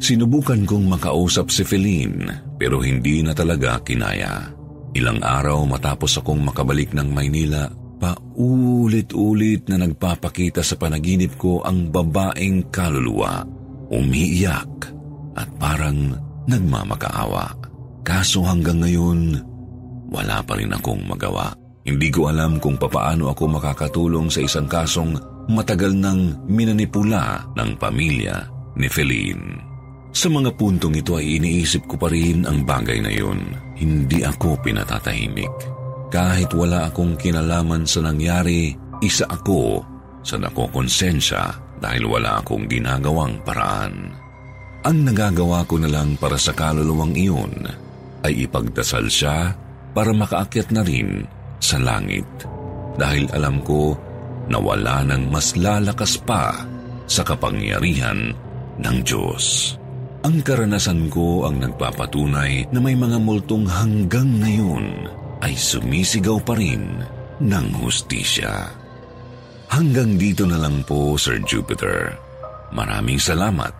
Sinubukan 0.00 0.64
kong 0.64 0.86
makausap 0.86 1.52
si 1.52 1.66
Feline 1.66 2.54
pero 2.56 2.80
hindi 2.80 3.20
na 3.20 3.34
talaga 3.34 3.82
kinaya. 3.82 4.48
Ilang 4.96 5.22
araw 5.22 5.62
matapos 5.66 6.18
akong 6.18 6.42
makabalik 6.42 6.90
ng 6.90 7.10
Maynila, 7.10 7.70
paulit-ulit 8.00 9.68
na 9.70 9.76
nagpapakita 9.78 10.64
sa 10.64 10.74
panaginip 10.74 11.38
ko 11.38 11.62
ang 11.62 11.92
babaeng 11.92 12.72
kaluluwa. 12.72 13.44
Umiiyak 13.92 14.99
at 15.40 15.48
parang 15.56 16.14
nagmamakaawa. 16.44 17.56
Kaso 18.04 18.44
hanggang 18.44 18.84
ngayon, 18.84 19.40
wala 20.10 20.42
pa 20.44 20.58
rin 20.58 20.72
akong 20.74 21.04
magawa. 21.06 21.54
Hindi 21.80 22.12
ko 22.12 22.28
alam 22.28 22.60
kung 22.60 22.76
papaano 22.76 23.32
ako 23.32 23.56
makakatulong 23.56 24.28
sa 24.28 24.44
isang 24.44 24.68
kasong 24.68 25.16
matagal 25.48 25.96
nang 25.96 26.44
minanipula 26.44 27.48
ng 27.56 27.70
pamilya 27.80 28.36
ni 28.76 28.86
Feline. 28.86 29.70
Sa 30.10 30.26
mga 30.26 30.50
puntong 30.58 30.98
ito 30.98 31.16
ay 31.16 31.38
iniisip 31.38 31.86
ko 31.86 31.94
pa 31.94 32.10
rin 32.10 32.42
ang 32.42 32.66
bagay 32.66 32.98
na 32.98 33.14
yun. 33.14 33.38
Hindi 33.78 34.26
ako 34.26 34.58
pinatatahimik. 34.60 35.54
Kahit 36.10 36.50
wala 36.50 36.90
akong 36.90 37.14
kinalaman 37.14 37.86
sa 37.86 38.02
nangyari, 38.02 38.74
isa 38.98 39.24
ako 39.30 39.86
sa 40.26 40.36
nakokonsensya 40.36 41.42
dahil 41.78 42.10
wala 42.10 42.42
akong 42.42 42.66
ginagawang 42.66 43.38
paraan. 43.46 44.19
Ang 44.80 45.04
nagagawa 45.04 45.68
ko 45.68 45.76
na 45.76 45.92
lang 45.92 46.16
para 46.16 46.40
sa 46.40 46.56
kaluluwang 46.56 47.12
iyon 47.12 47.52
ay 48.24 48.48
ipagdasal 48.48 49.12
siya 49.12 49.52
para 49.92 50.16
makaakyat 50.16 50.72
na 50.72 50.80
rin 50.80 51.28
sa 51.60 51.76
langit. 51.76 52.24
Dahil 52.96 53.28
alam 53.36 53.60
ko 53.60 53.92
na 54.48 54.56
wala 54.56 55.04
nang 55.04 55.28
mas 55.28 55.52
lalakas 55.52 56.16
pa 56.24 56.64
sa 57.04 57.20
kapangyarihan 57.20 58.32
ng 58.80 58.96
Diyos. 59.04 59.76
Ang 60.24 60.40
karanasan 60.40 61.12
ko 61.12 61.44
ang 61.44 61.60
nagpapatunay 61.60 62.72
na 62.72 62.80
may 62.80 62.96
mga 62.96 63.20
multong 63.20 63.68
hanggang 63.68 64.40
ngayon 64.40 65.08
ay 65.44 65.56
sumisigaw 65.56 66.40
pa 66.40 66.56
rin 66.56 67.04
ng 67.40 67.66
hustisya. 67.84 68.68
Hanggang 69.68 70.16
dito 70.16 70.44
na 70.48 70.56
lang 70.60 70.84
po, 70.88 71.20
Sir 71.20 71.40
Jupiter. 71.44 72.16
Maraming 72.72 73.16
salamat 73.16 73.79